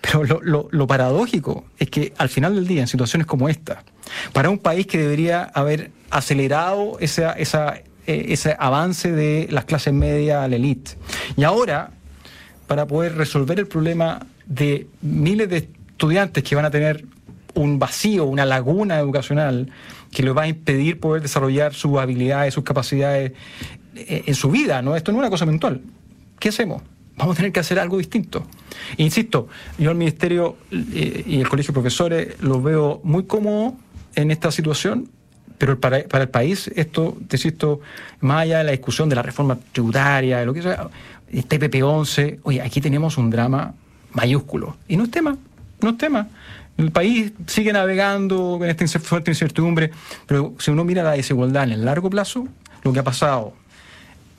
Pero 0.00 0.24
lo, 0.42 0.68
lo- 0.70 0.86
paradójico 0.86 1.64
es 1.78 1.90
que 1.90 2.12
al 2.18 2.28
final 2.28 2.54
del 2.54 2.66
día, 2.66 2.80
en 2.82 2.86
situaciones 2.88 3.26
como 3.26 3.48
esta, 3.48 3.82
para 4.32 4.50
un 4.50 4.58
país 4.58 4.86
que 4.86 4.98
debería 4.98 5.44
haber 5.44 5.90
acelerado 6.10 6.98
esa, 7.00 7.32
esa, 7.32 7.76
eh, 8.06 8.26
ese 8.28 8.56
avance 8.58 9.12
de 9.12 9.46
las 9.50 9.64
clases 9.66 9.92
medias 9.92 10.42
a 10.42 10.48
la 10.48 10.56
élite, 10.56 10.92
y 11.36 11.44
ahora, 11.44 11.90
para 12.66 12.86
poder 12.86 13.16
resolver 13.16 13.58
el 13.58 13.66
problema 13.66 14.26
de 14.46 14.86
miles 15.02 15.48
de 15.48 15.56
estudiantes 15.58 16.42
que 16.42 16.54
van 16.56 16.64
a 16.64 16.70
tener 16.70 17.04
un 17.54 17.78
vacío, 17.78 18.24
una 18.24 18.46
laguna 18.46 18.98
educacional 18.98 19.70
que 20.12 20.22
les 20.22 20.36
va 20.36 20.42
a 20.42 20.48
impedir 20.48 20.98
poder 20.98 21.22
desarrollar 21.22 21.74
sus 21.74 21.98
habilidades, 21.98 22.54
sus 22.54 22.64
capacidades 22.64 23.32
eh, 23.96 24.22
en 24.26 24.34
su 24.34 24.50
vida, 24.50 24.82
¿no? 24.82 24.96
Esto 24.96 25.12
no 25.12 25.18
es 25.18 25.22
una 25.22 25.30
cosa 25.30 25.46
mental. 25.46 25.82
¿Qué 26.38 26.48
hacemos? 26.48 26.82
Vamos 27.20 27.34
a 27.34 27.36
tener 27.36 27.52
que 27.52 27.60
hacer 27.60 27.78
algo 27.78 27.98
distinto. 27.98 28.46
Insisto, 28.96 29.48
yo 29.78 29.90
al 29.90 29.96
Ministerio 29.96 30.56
eh, 30.72 31.22
y 31.26 31.38
el 31.38 31.48
Colegio 31.48 31.72
de 31.72 31.74
Profesores 31.74 32.40
los 32.40 32.62
veo 32.62 33.00
muy 33.04 33.24
cómodos 33.24 33.74
en 34.14 34.30
esta 34.30 34.50
situación, 34.50 35.10
pero 35.58 35.78
para, 35.78 36.02
para 36.04 36.24
el 36.24 36.30
país 36.30 36.70
esto, 36.74 37.18
te 37.28 37.36
insisto, 37.36 37.80
más 38.20 38.42
allá 38.42 38.58
de 38.58 38.64
la 38.64 38.70
discusión 38.70 39.10
de 39.10 39.16
la 39.16 39.22
reforma 39.22 39.58
tributaria, 39.72 40.38
de 40.38 40.46
lo 40.46 40.54
que 40.54 40.62
sea, 40.62 40.88
este 41.30 41.60
TPP-11, 41.60 42.38
oye, 42.42 42.62
aquí 42.62 42.80
tenemos 42.80 43.18
un 43.18 43.28
drama 43.28 43.74
mayúsculo. 44.14 44.78
Y 44.88 44.96
no 44.96 45.04
es 45.04 45.10
tema, 45.10 45.36
no 45.82 45.90
es 45.90 45.98
tema. 45.98 46.26
El 46.78 46.90
país 46.90 47.34
sigue 47.46 47.74
navegando 47.74 48.56
con 48.58 48.66
esta 48.66 48.86
fuerte 48.98 49.30
incertidumbre, 49.30 49.90
pero 50.26 50.54
si 50.58 50.70
uno 50.70 50.84
mira 50.84 51.02
la 51.02 51.12
desigualdad 51.12 51.64
en 51.64 51.72
el 51.72 51.84
largo 51.84 52.08
plazo, 52.08 52.48
lo 52.82 52.94
que 52.94 53.00
ha 53.00 53.04
pasado 53.04 53.52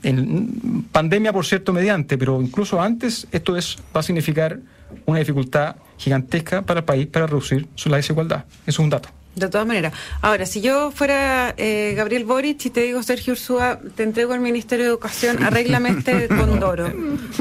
en 0.02 0.84
pandemia, 0.92 1.32
por 1.32 1.46
cierto, 1.46 1.72
mediante, 1.72 2.18
pero 2.18 2.40
incluso 2.42 2.80
antes, 2.80 3.26
esto 3.32 3.56
es, 3.56 3.76
va 3.94 4.00
a 4.00 4.02
significar 4.02 4.58
una 5.06 5.18
dificultad 5.20 5.76
gigantesca 5.98 6.62
para 6.62 6.80
el 6.80 6.84
país 6.84 7.06
para 7.06 7.26
reducir 7.26 7.66
su- 7.74 7.88
la 7.88 7.96
desigualdad. 7.96 8.44
Eso 8.66 8.66
es 8.66 8.78
un 8.80 8.90
dato. 8.90 9.08
De 9.34 9.48
todas 9.48 9.66
maneras. 9.66 9.94
Ahora, 10.20 10.44
si 10.44 10.60
yo 10.60 10.90
fuera 10.90 11.54
eh, 11.56 11.94
Gabriel 11.96 12.26
Boric 12.26 12.66
y 12.66 12.70
te 12.70 12.82
digo, 12.82 13.02
Sergio 13.02 13.32
Ursúa, 13.32 13.80
te 13.96 14.02
entrego 14.02 14.34
el 14.34 14.40
Ministerio 14.40 14.84
de 14.84 14.90
Educación, 14.90 15.42
arréglame 15.42 15.88
este 15.88 16.28
condoro. 16.36 16.92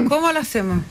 ¿Cómo 0.08 0.32
lo 0.32 0.40
hacemos? 0.40 0.86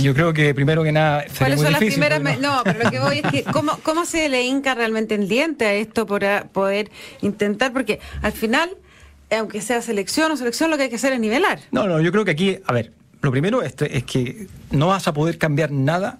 Yo 0.00 0.14
creo 0.14 0.32
que 0.32 0.54
primero 0.54 0.84
que 0.84 0.92
nada 0.92 1.22
sería 1.22 1.38
¿Cuáles 1.38 1.56
muy 1.56 1.64
son 1.64 1.72
las 1.72 1.80
primeras? 1.82 2.38
No, 2.38 2.60
pero 2.62 2.84
lo 2.84 2.90
que 2.92 3.00
voy 3.00 3.18
es 3.24 3.32
que, 3.32 3.42
¿cómo, 3.52 3.80
cómo 3.82 4.04
se 4.04 4.28
le 4.28 4.44
hinca 4.44 4.76
realmente 4.76 5.16
el 5.16 5.26
diente 5.28 5.66
a 5.66 5.72
esto 5.74 6.06
para 6.06 6.44
poder 6.44 6.88
intentar? 7.20 7.72
Porque 7.72 7.98
al 8.22 8.30
final, 8.30 8.70
aunque 9.30 9.60
sea 9.60 9.82
selección 9.82 10.30
o 10.32 10.36
selección, 10.36 10.70
lo 10.70 10.76
que 10.76 10.84
hay 10.84 10.88
que 10.90 10.96
hacer 10.96 11.12
es 11.12 11.20
nivelar. 11.20 11.60
No, 11.70 11.86
no, 11.86 12.00
yo 12.00 12.10
creo 12.12 12.24
que 12.24 12.30
aquí, 12.32 12.58
a 12.66 12.72
ver, 12.72 12.92
lo 13.20 13.30
primero 13.30 13.62
este, 13.62 13.96
es 13.96 14.04
que 14.04 14.46
no 14.70 14.86
vas 14.88 15.08
a 15.08 15.12
poder 15.12 15.38
cambiar 15.38 15.70
nada 15.72 16.18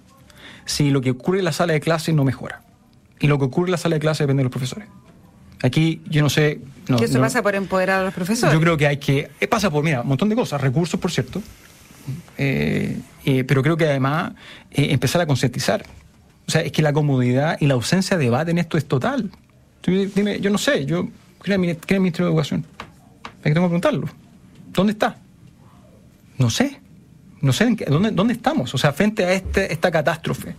si 0.65 0.91
lo 0.91 1.01
que 1.01 1.11
ocurre 1.11 1.39
en 1.39 1.45
la 1.45 1.51
sala 1.51 1.73
de 1.73 1.79
clase 1.79 2.13
no 2.13 2.23
mejora. 2.23 2.61
Y 3.19 3.27
lo 3.27 3.37
que 3.39 3.45
ocurre 3.45 3.67
en 3.67 3.71
la 3.71 3.77
sala 3.77 3.95
de 3.95 3.99
clase 3.99 4.23
depende 4.23 4.41
de 4.41 4.45
los 4.45 4.51
profesores. 4.51 4.87
Aquí 5.63 6.01
yo 6.09 6.21
no 6.21 6.29
sé... 6.29 6.61
No, 6.87 6.97
¿Qué 6.97 7.05
eso 7.05 7.15
no- 7.15 7.21
pasa 7.21 7.41
por 7.43 7.53
empoderar 7.55 8.01
a 8.01 8.03
los 8.05 8.13
profesores? 8.13 8.53
Yo 8.53 8.61
creo 8.61 8.77
que 8.77 8.87
hay 8.87 8.97
que... 8.97 9.29
eh, 9.39 9.47
Pasa 9.47 9.69
por, 9.69 9.83
mira, 9.83 10.01
un 10.01 10.07
montón 10.07 10.29
de 10.29 10.35
cosas, 10.35 10.61
recursos, 10.61 10.99
por 10.99 11.11
cierto. 11.11 11.41
Eh, 12.37 12.97
eh, 13.25 13.43
pero 13.43 13.61
creo 13.61 13.77
que 13.77 13.85
además 13.85 14.33
eh, 14.71 14.87
empezar 14.91 15.21
a 15.21 15.25
concientizar. 15.27 15.83
O 16.47 16.51
sea, 16.51 16.61
es 16.61 16.71
que 16.71 16.81
la 16.81 16.93
comodidad 16.93 17.57
y 17.59 17.67
la 17.67 17.73
ausencia 17.75 18.17
de 18.17 18.23
debate 18.25 18.51
en 18.51 18.57
esto 18.57 18.77
es 18.77 18.85
total. 18.85 19.29
Tú 19.81 19.91
dime, 19.91 20.39
yo 20.39 20.49
no 20.49 20.57
sé, 20.57 20.85
yo... 20.85 21.07
¿Quién 21.41 21.53
es 21.53 21.55
el 21.55 21.59
mini- 21.59 21.75
quién 21.75 21.85
es 21.87 21.91
el 21.95 21.99
ministro 22.01 22.25
de 22.25 22.31
Educación? 22.31 22.65
Que 23.43 23.51
tengo 23.53 23.67
que 23.67 23.69
preguntarlo. 23.69 24.07
¿Dónde 24.71 24.93
está? 24.93 25.17
No 26.37 26.49
sé. 26.49 26.79
No 27.41 27.53
sé 27.53 27.75
dónde, 27.87 28.11
dónde 28.11 28.33
estamos. 28.33 28.73
O 28.73 28.77
sea, 28.77 28.91
frente 28.91 29.23
a 29.23 29.33
este, 29.33 29.71
esta 29.71 29.91
catástrofe. 29.91 30.55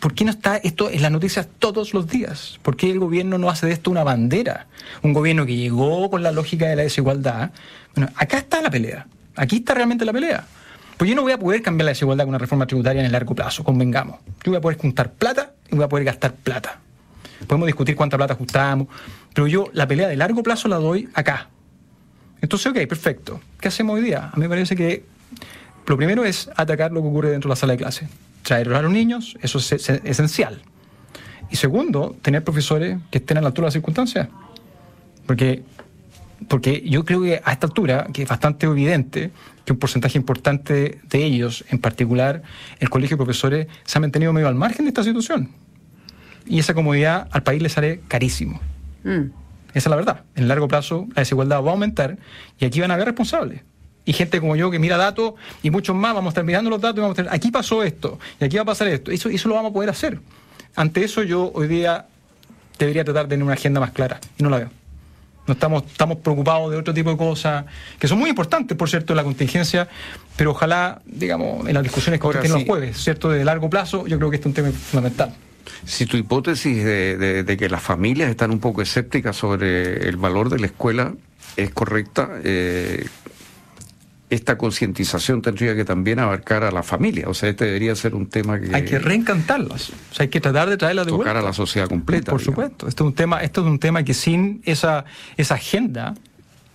¿Por 0.00 0.12
qué 0.14 0.24
no 0.24 0.30
está 0.30 0.58
esto 0.58 0.90
en 0.90 1.00
las 1.00 1.10
noticias 1.10 1.48
todos 1.58 1.94
los 1.94 2.06
días? 2.06 2.60
¿Por 2.62 2.76
qué 2.76 2.90
el 2.90 2.98
gobierno 2.98 3.38
no 3.38 3.48
hace 3.48 3.66
de 3.66 3.72
esto 3.72 3.90
una 3.90 4.04
bandera? 4.04 4.66
Un 5.02 5.14
gobierno 5.14 5.46
que 5.46 5.56
llegó 5.56 6.10
con 6.10 6.22
la 6.22 6.30
lógica 6.30 6.68
de 6.68 6.76
la 6.76 6.82
desigualdad. 6.82 7.52
Bueno, 7.94 8.12
acá 8.16 8.38
está 8.38 8.60
la 8.60 8.70
pelea. 8.70 9.06
Aquí 9.34 9.56
está 9.56 9.74
realmente 9.74 10.04
la 10.04 10.12
pelea. 10.12 10.44
Pues 10.96 11.10
yo 11.10 11.16
no 11.16 11.22
voy 11.22 11.32
a 11.32 11.38
poder 11.38 11.62
cambiar 11.62 11.86
la 11.86 11.90
desigualdad 11.90 12.24
con 12.24 12.30
una 12.30 12.38
reforma 12.38 12.66
tributaria 12.66 13.00
en 13.00 13.06
el 13.06 13.12
largo 13.12 13.34
plazo, 13.34 13.64
convengamos. 13.64 14.20
Yo 14.44 14.52
voy 14.52 14.56
a 14.56 14.60
poder 14.60 14.78
juntar 14.78 15.12
plata 15.12 15.52
y 15.70 15.74
voy 15.74 15.84
a 15.84 15.88
poder 15.88 16.04
gastar 16.04 16.32
plata. 16.34 16.80
Podemos 17.46 17.66
discutir 17.66 17.94
cuánta 17.96 18.16
plata 18.16 18.32
ajustamos, 18.32 18.88
pero 19.36 19.46
yo 19.48 19.68
la 19.74 19.86
pelea 19.86 20.08
de 20.08 20.16
largo 20.16 20.42
plazo 20.42 20.66
la 20.66 20.76
doy 20.76 21.10
acá. 21.12 21.50
Entonces, 22.40 22.68
ok, 22.72 22.78
perfecto. 22.88 23.38
¿Qué 23.60 23.68
hacemos 23.68 23.96
hoy 23.96 24.00
día? 24.02 24.30
A 24.32 24.36
mí 24.36 24.40
me 24.44 24.48
parece 24.48 24.74
que 24.74 25.04
lo 25.86 25.94
primero 25.98 26.24
es 26.24 26.48
atacar 26.56 26.90
lo 26.90 27.02
que 27.02 27.08
ocurre 27.08 27.30
dentro 27.32 27.48
de 27.48 27.52
la 27.52 27.56
sala 27.56 27.74
de 27.74 27.76
clase. 27.76 28.08
Traerlos 28.42 28.78
a 28.78 28.80
los 28.80 28.90
niños, 28.90 29.36
eso 29.42 29.58
es, 29.58 29.72
es- 29.72 29.90
esencial. 30.04 30.62
Y 31.50 31.56
segundo, 31.56 32.16
tener 32.22 32.42
profesores 32.44 32.96
que 33.10 33.18
estén 33.18 33.36
a 33.36 33.42
la 33.42 33.48
altura 33.48 33.64
de 33.64 33.66
las 33.66 33.72
circunstancias. 33.74 34.28
Porque, 35.26 35.64
porque 36.48 36.82
yo 36.88 37.04
creo 37.04 37.20
que 37.20 37.42
a 37.44 37.52
esta 37.52 37.66
altura, 37.66 38.06
que 38.14 38.22
es 38.22 38.28
bastante 38.30 38.64
evidente, 38.64 39.32
que 39.66 39.72
un 39.74 39.78
porcentaje 39.78 40.16
importante 40.16 40.98
de 41.10 41.24
ellos, 41.24 41.62
en 41.68 41.78
particular 41.78 42.42
el 42.80 42.88
colegio 42.88 43.18
de 43.18 43.24
profesores, 43.24 43.66
se 43.84 43.98
han 43.98 44.00
mantenido 44.00 44.32
medio 44.32 44.48
al 44.48 44.54
margen 44.54 44.86
de 44.86 44.88
esta 44.88 45.04
situación. 45.04 45.50
Y 46.46 46.58
esa 46.58 46.72
comodidad 46.72 47.28
al 47.32 47.42
país 47.42 47.60
le 47.60 47.68
sale 47.68 48.00
carísimo. 48.08 48.62
Mm. 49.06 49.30
Esa 49.70 49.78
es 49.78 49.86
la 49.86 49.96
verdad. 49.96 50.20
En 50.34 50.44
el 50.44 50.48
largo 50.48 50.68
plazo 50.68 51.06
la 51.14 51.22
desigualdad 51.22 51.62
va 51.62 51.68
a 51.68 51.72
aumentar 51.72 52.18
y 52.58 52.64
aquí 52.64 52.80
van 52.80 52.90
a 52.90 52.94
haber 52.94 53.06
responsables. 53.06 53.62
Y 54.04 54.12
gente 54.12 54.40
como 54.40 54.56
yo 54.56 54.70
que 54.70 54.78
mira 54.78 54.96
datos 54.96 55.34
y 55.62 55.70
muchos 55.70 55.94
más, 55.94 56.14
vamos 56.14 56.30
a 56.30 56.32
estar 56.32 56.44
mirando 56.44 56.70
los 56.70 56.80
datos 56.80 56.98
y 56.98 57.00
vamos 57.00 57.18
a 57.18 57.22
estar, 57.22 57.34
aquí 57.34 57.50
pasó 57.50 57.82
esto 57.82 58.18
y 58.40 58.44
aquí 58.44 58.56
va 58.56 58.62
a 58.62 58.66
pasar 58.66 58.88
esto. 58.88 59.10
Eso, 59.10 59.28
eso 59.28 59.48
lo 59.48 59.54
vamos 59.54 59.70
a 59.70 59.74
poder 59.74 59.90
hacer. 59.90 60.20
Ante 60.76 61.04
eso 61.04 61.22
yo 61.22 61.50
hoy 61.54 61.68
día 61.68 62.06
debería 62.78 63.04
tratar 63.04 63.24
de 63.24 63.30
tener 63.30 63.44
una 63.44 63.54
agenda 63.54 63.80
más 63.80 63.90
clara 63.90 64.20
y 64.38 64.42
no 64.42 64.50
la 64.50 64.58
veo. 64.58 64.70
No 65.46 65.54
estamos, 65.54 65.84
estamos 65.84 66.18
preocupados 66.18 66.70
de 66.70 66.76
otro 66.76 66.92
tipo 66.92 67.10
de 67.10 67.16
cosas 67.16 67.66
que 67.98 68.08
son 68.08 68.18
muy 68.18 68.30
importantes, 68.30 68.76
por 68.76 68.88
cierto, 68.88 69.12
en 69.12 69.18
la 69.18 69.24
contingencia, 69.24 69.88
pero 70.36 70.50
ojalá, 70.50 71.00
digamos, 71.04 71.68
en 71.68 71.74
las 71.74 71.82
discusiones 71.82 72.20
que 72.20 72.26
Ahora 72.26 72.40
tienen 72.40 72.58
sí. 72.58 72.64
los 72.64 72.68
jueves, 72.68 72.96
¿cierto? 72.96 73.28
De 73.28 73.44
largo 73.44 73.70
plazo, 73.70 74.06
yo 74.06 74.18
creo 74.18 74.30
que 74.30 74.36
este 74.36 74.48
es 74.48 74.50
un 74.50 74.54
tema 74.54 74.70
fundamental. 74.70 75.34
Si 75.84 76.06
tu 76.06 76.16
hipótesis 76.16 76.76
de, 76.84 77.16
de- 77.16 77.42
de 77.44 77.56
que 77.56 77.68
las 77.68 77.82
familias 77.82 78.30
están 78.30 78.50
un 78.50 78.58
poco 78.60 78.82
escépticas 78.82 79.36
sobre 79.36 80.08
el 80.08 80.16
valor 80.16 80.48
de 80.50 80.58
la 80.58 80.66
escuela 80.66 81.14
es 81.56 81.70
correcta, 81.70 82.30
eh, 82.44 83.06
esta 84.28 84.58
concientización 84.58 85.40
tendría 85.40 85.76
que 85.76 85.84
también 85.84 86.18
abarcar 86.18 86.64
a 86.64 86.72
la 86.72 86.82
familia. 86.82 87.28
O 87.28 87.34
sea, 87.34 87.48
este 87.48 87.64
debería 87.66 87.94
ser 87.94 88.14
un 88.16 88.26
tema 88.26 88.58
que 88.58 88.74
Hay 88.74 88.84
que 88.84 88.98
reencantarlas, 88.98 89.90
o 89.90 90.14
sea, 90.14 90.24
hay 90.24 90.28
que 90.28 90.40
tratar 90.40 90.68
de 90.68 90.76
traerlas 90.76 91.06
de 91.06 91.10
tocar 91.12 91.26
vuelta. 91.34 91.40
a 91.40 91.50
la 91.50 91.52
sociedad 91.52 91.88
completa. 91.88 92.32
Por 92.32 92.40
digamos. 92.40 92.44
supuesto, 92.66 92.88
esto 92.88 93.04
es 93.04 93.08
un 93.08 93.14
tema, 93.14 93.40
esto 93.42 93.60
es 93.60 93.66
un 93.68 93.78
tema 93.78 94.02
que 94.02 94.14
sin 94.14 94.60
esa, 94.64 95.04
esa 95.36 95.54
agenda 95.54 96.14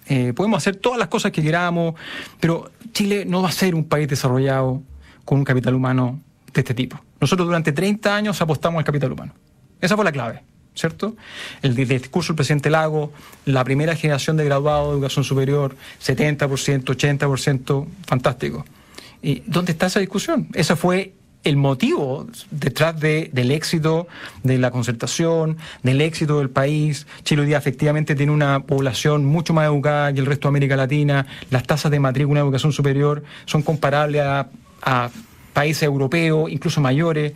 eh, 0.07 0.31
podemos 0.33 0.57
hacer 0.57 0.77
todas 0.77 0.97
las 0.97 1.09
cosas 1.09 1.31
que 1.33 1.41
queramos, 1.41 1.95
pero 2.39 2.71
Chile 2.93 3.25
no 3.25 3.41
va 3.41 3.49
a 3.49 3.51
ser 3.51 3.75
un 3.75 3.83
país 3.83 4.07
desarrollado 4.07 4.81
con 5.25 5.39
un 5.39 5.43
capital 5.43 5.73
humano 5.75 6.21
de 6.53 6.61
este 6.61 6.73
tipo. 6.73 6.99
Nosotros 7.19 7.47
durante 7.47 7.71
30 7.71 8.15
años 8.15 8.41
apostamos 8.41 8.79
al 8.79 8.85
capital 8.85 9.11
humano. 9.11 9.33
Esa 9.79 9.95
fue 9.95 10.05
la 10.05 10.11
clave, 10.11 10.43
¿cierto? 10.75 11.15
El 11.61 11.75
di- 11.75 11.85
discurso 11.85 12.33
del 12.33 12.37
presidente 12.37 12.69
Lago, 12.69 13.11
la 13.45 13.63
primera 13.63 13.95
generación 13.95 14.37
de 14.37 14.45
graduados 14.45 14.89
de 14.89 14.93
educación 14.95 15.23
superior, 15.23 15.75
70%, 16.03 16.83
80%, 16.83 17.87
fantástico. 18.05 18.65
¿Y 19.21 19.43
dónde 19.45 19.71
está 19.71 19.87
esa 19.87 19.99
discusión? 19.99 20.47
Esa 20.53 20.75
fue 20.75 21.13
el 21.43 21.57
motivo 21.57 22.27
detrás 22.51 22.99
de, 22.99 23.31
del 23.33 23.49
éxito 23.49 24.07
de 24.43 24.59
la 24.59 24.69
concertación, 24.69 25.57
del 25.81 26.01
éxito 26.01 26.37
del 26.37 26.51
país. 26.51 27.07
Chile 27.23 27.41
hoy 27.41 27.47
día 27.47 27.57
efectivamente 27.57 28.13
tiene 28.13 28.31
una 28.31 28.59
población 28.61 29.25
mucho 29.25 29.51
más 29.53 29.65
educada 29.65 30.13
que 30.13 30.19
el 30.19 30.27
resto 30.27 30.47
de 30.47 30.49
América 30.49 30.75
Latina. 30.75 31.25
Las 31.49 31.63
tasas 31.63 31.89
de 31.91 31.99
matrícula 31.99 32.41
en 32.41 32.45
educación 32.45 32.71
superior 32.71 33.23
son 33.45 33.63
comparables 33.63 34.21
a 34.23 35.09
países 35.53 35.83
europeos, 35.83 36.51
incluso 36.51 36.81
mayores. 36.81 37.33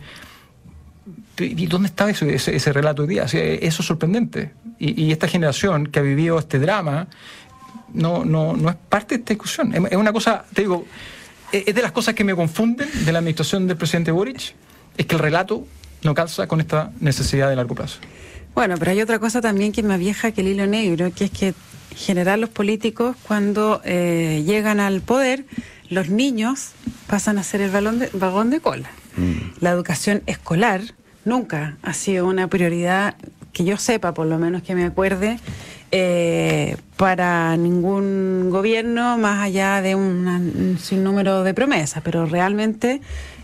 ¿Y 1.38 1.66
dónde 1.66 1.88
está 1.88 2.08
ese, 2.08 2.34
ese, 2.34 2.72
relato 2.72 3.02
hoy 3.02 3.08
día? 3.08 3.24
eso 3.24 3.38
es 3.38 3.74
sorprendente. 3.74 4.52
Y, 4.78 5.04
y, 5.04 5.12
esta 5.12 5.28
generación 5.28 5.86
que 5.86 5.98
ha 5.98 6.02
vivido 6.02 6.38
este 6.38 6.58
drama 6.58 7.08
no, 7.92 8.24
no, 8.24 8.54
no 8.56 8.70
es 8.70 8.76
parte 8.88 9.16
de 9.16 9.20
esta 9.20 9.34
discusión. 9.34 9.74
Es, 9.90 9.96
una 9.96 10.12
cosa, 10.12 10.44
te 10.52 10.62
digo, 10.62 10.86
es 11.52 11.74
de 11.74 11.82
las 11.82 11.92
cosas 11.92 12.14
que 12.14 12.24
me 12.24 12.34
confunden 12.34 12.88
de 13.04 13.12
la 13.12 13.18
administración 13.18 13.66
del 13.66 13.76
presidente 13.76 14.10
Boric, 14.10 14.54
es 14.96 15.06
que 15.06 15.14
el 15.14 15.20
relato 15.20 15.66
no 16.02 16.14
calza 16.14 16.46
con 16.46 16.60
esta 16.60 16.90
necesidad 17.00 17.48
de 17.48 17.56
largo 17.56 17.74
plazo. 17.74 17.98
Bueno, 18.54 18.76
pero 18.78 18.90
hay 18.90 19.00
otra 19.02 19.18
cosa 19.18 19.40
también 19.40 19.72
que 19.72 19.82
es 19.82 19.86
más 19.86 19.98
vieja 19.98 20.32
que 20.32 20.40
el 20.40 20.48
hilo 20.48 20.66
negro, 20.66 21.10
que 21.14 21.24
es 21.24 21.30
que 21.30 21.48
en 21.48 21.54
general 21.96 22.40
los 22.40 22.50
políticos 22.50 23.16
cuando 23.26 23.80
eh, 23.84 24.42
llegan 24.46 24.80
al 24.80 25.00
poder, 25.02 25.44
los 25.90 26.08
niños 26.08 26.72
pasan 27.06 27.38
a 27.38 27.42
ser 27.42 27.60
el 27.60 27.70
balón 27.70 27.98
de, 27.98 28.10
vagón 28.12 28.50
de 28.50 28.60
cola. 28.60 28.90
Mm. 29.16 29.60
La 29.60 29.70
educación 29.70 30.22
escolar 30.26 30.82
nunca 31.24 31.76
ha 31.82 31.92
sido 31.92 32.26
una 32.26 32.48
prioridad 32.48 33.16
que 33.52 33.64
yo 33.64 33.78
sepa, 33.78 34.12
por 34.12 34.26
lo 34.26 34.38
menos 34.38 34.62
que 34.62 34.74
me 34.74 34.84
acuerde, 34.84 35.38
eh, 35.92 36.76
para 36.96 37.56
ningún 37.56 38.50
gobierno 38.50 39.16
más 39.18 39.42
allá 39.42 39.80
de 39.80 39.94
un 39.94 40.78
sinnúmero 40.80 41.42
de 41.42 41.54
promesas, 41.54 42.02
pero 42.04 42.26
realmente 42.26 43.00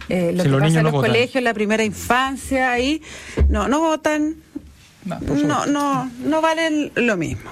eh, 0.09 0.33
lo 0.35 0.43
que 0.45 0.51
pasa 0.51 0.79
en 0.79 0.85
los 0.85 0.93
colegios, 0.93 1.43
la 1.43 1.55
primera 1.55 1.85
infancia, 1.85 2.73
ahí 2.73 3.03
no, 3.49 3.69
no 3.69 3.81
votan, 3.81 4.37
no, 5.05 5.67
no, 5.67 6.11
no 6.25 6.41
valen 6.41 6.93
lo 6.97 7.17
mismo. 7.17 7.51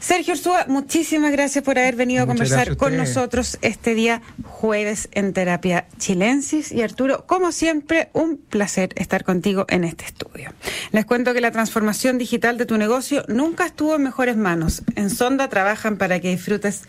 Sergio 0.00 0.34
Ursúa, 0.34 0.64
muchísimas 0.68 1.32
gracias 1.32 1.64
por 1.64 1.76
haber 1.76 1.96
venido 1.96 2.22
a 2.22 2.26
conversar 2.26 2.76
con 2.76 2.96
nosotros 2.96 3.58
este 3.62 3.94
día 3.94 4.22
jueves 4.44 5.08
en 5.10 5.32
Terapia 5.32 5.86
Chilensis. 5.98 6.70
Y 6.70 6.82
Arturo, 6.82 7.26
como 7.26 7.50
siempre, 7.50 8.08
un 8.12 8.36
placer 8.36 8.90
estar 8.94 9.24
contigo 9.24 9.66
en 9.68 9.82
este 9.82 10.04
estudio. 10.04 10.52
Les 10.92 11.04
cuento 11.04 11.34
que 11.34 11.40
la 11.40 11.50
transformación 11.50 12.16
digital 12.16 12.58
de 12.58 12.66
tu 12.66 12.78
negocio 12.78 13.24
nunca 13.26 13.66
estuvo 13.66 13.96
en 13.96 14.04
mejores 14.04 14.36
manos. 14.36 14.82
En 14.94 15.10
Sonda 15.10 15.48
trabajan 15.48 15.96
para 15.96 16.20
que 16.20 16.30
disfrutes 16.30 16.82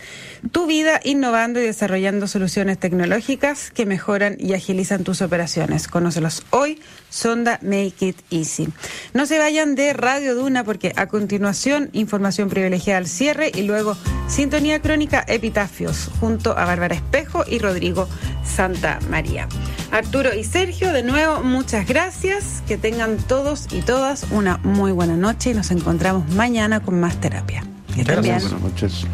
tu 0.52 0.68
vida 0.68 1.00
innovando 1.04 1.60
y 1.60 1.64
desarrollando 1.64 2.28
soluciones 2.28 2.78
tecnológicas 2.78 3.72
que 3.72 3.88
mejoran 3.88 4.38
y 4.40 4.54
agilizan 4.54 5.04
tus 5.04 5.24
operaciones. 5.24 5.88
Conócelos 5.88 6.46
hoy, 6.52 6.80
Sonda 7.10 7.60
Make 7.64 8.06
It 8.06 8.18
Easy. 8.30 8.70
No 9.16 9.26
se 9.26 9.40
vayan 9.40 9.74
de 9.74 9.94
Radio 9.94 10.36
Duna 10.36 10.64
porque 10.64 10.94
a 10.96 11.08
continuación 11.08 11.90
información 11.94 12.50
privilegiada 12.50 13.00
cierre 13.10 13.52
y 13.54 13.64
luego 13.64 13.98
Sintonía 14.28 14.82
Crónica 14.82 15.24
Epitafios 15.28 16.10
junto 16.20 16.58
a 16.58 16.66
Bárbara 16.66 16.96
Espejo 16.96 17.44
y 17.48 17.60
Rodrigo 17.60 18.08
Santa 18.44 19.00
María. 19.10 19.48
Arturo 19.92 20.34
y 20.36 20.44
Sergio, 20.44 20.94
de 20.94 21.04
nuevo, 21.04 21.42
muchas 21.42 21.88
gracias. 21.88 22.64
Que 22.68 22.78
tengan 22.78 23.18
todos 23.18 23.68
y 23.72 23.82
todas 23.82 24.28
una 24.32 24.58
muy 24.58 24.92
buena 24.92 25.18
noche 25.18 25.52
y 25.52 25.54
nos 25.54 25.72
encontramos 25.72 26.30
mañana 26.30 26.80
con 26.80 27.00
más 27.00 27.20
terapia. 27.20 27.64
Buenas 27.96 28.52
noches. 28.62 29.06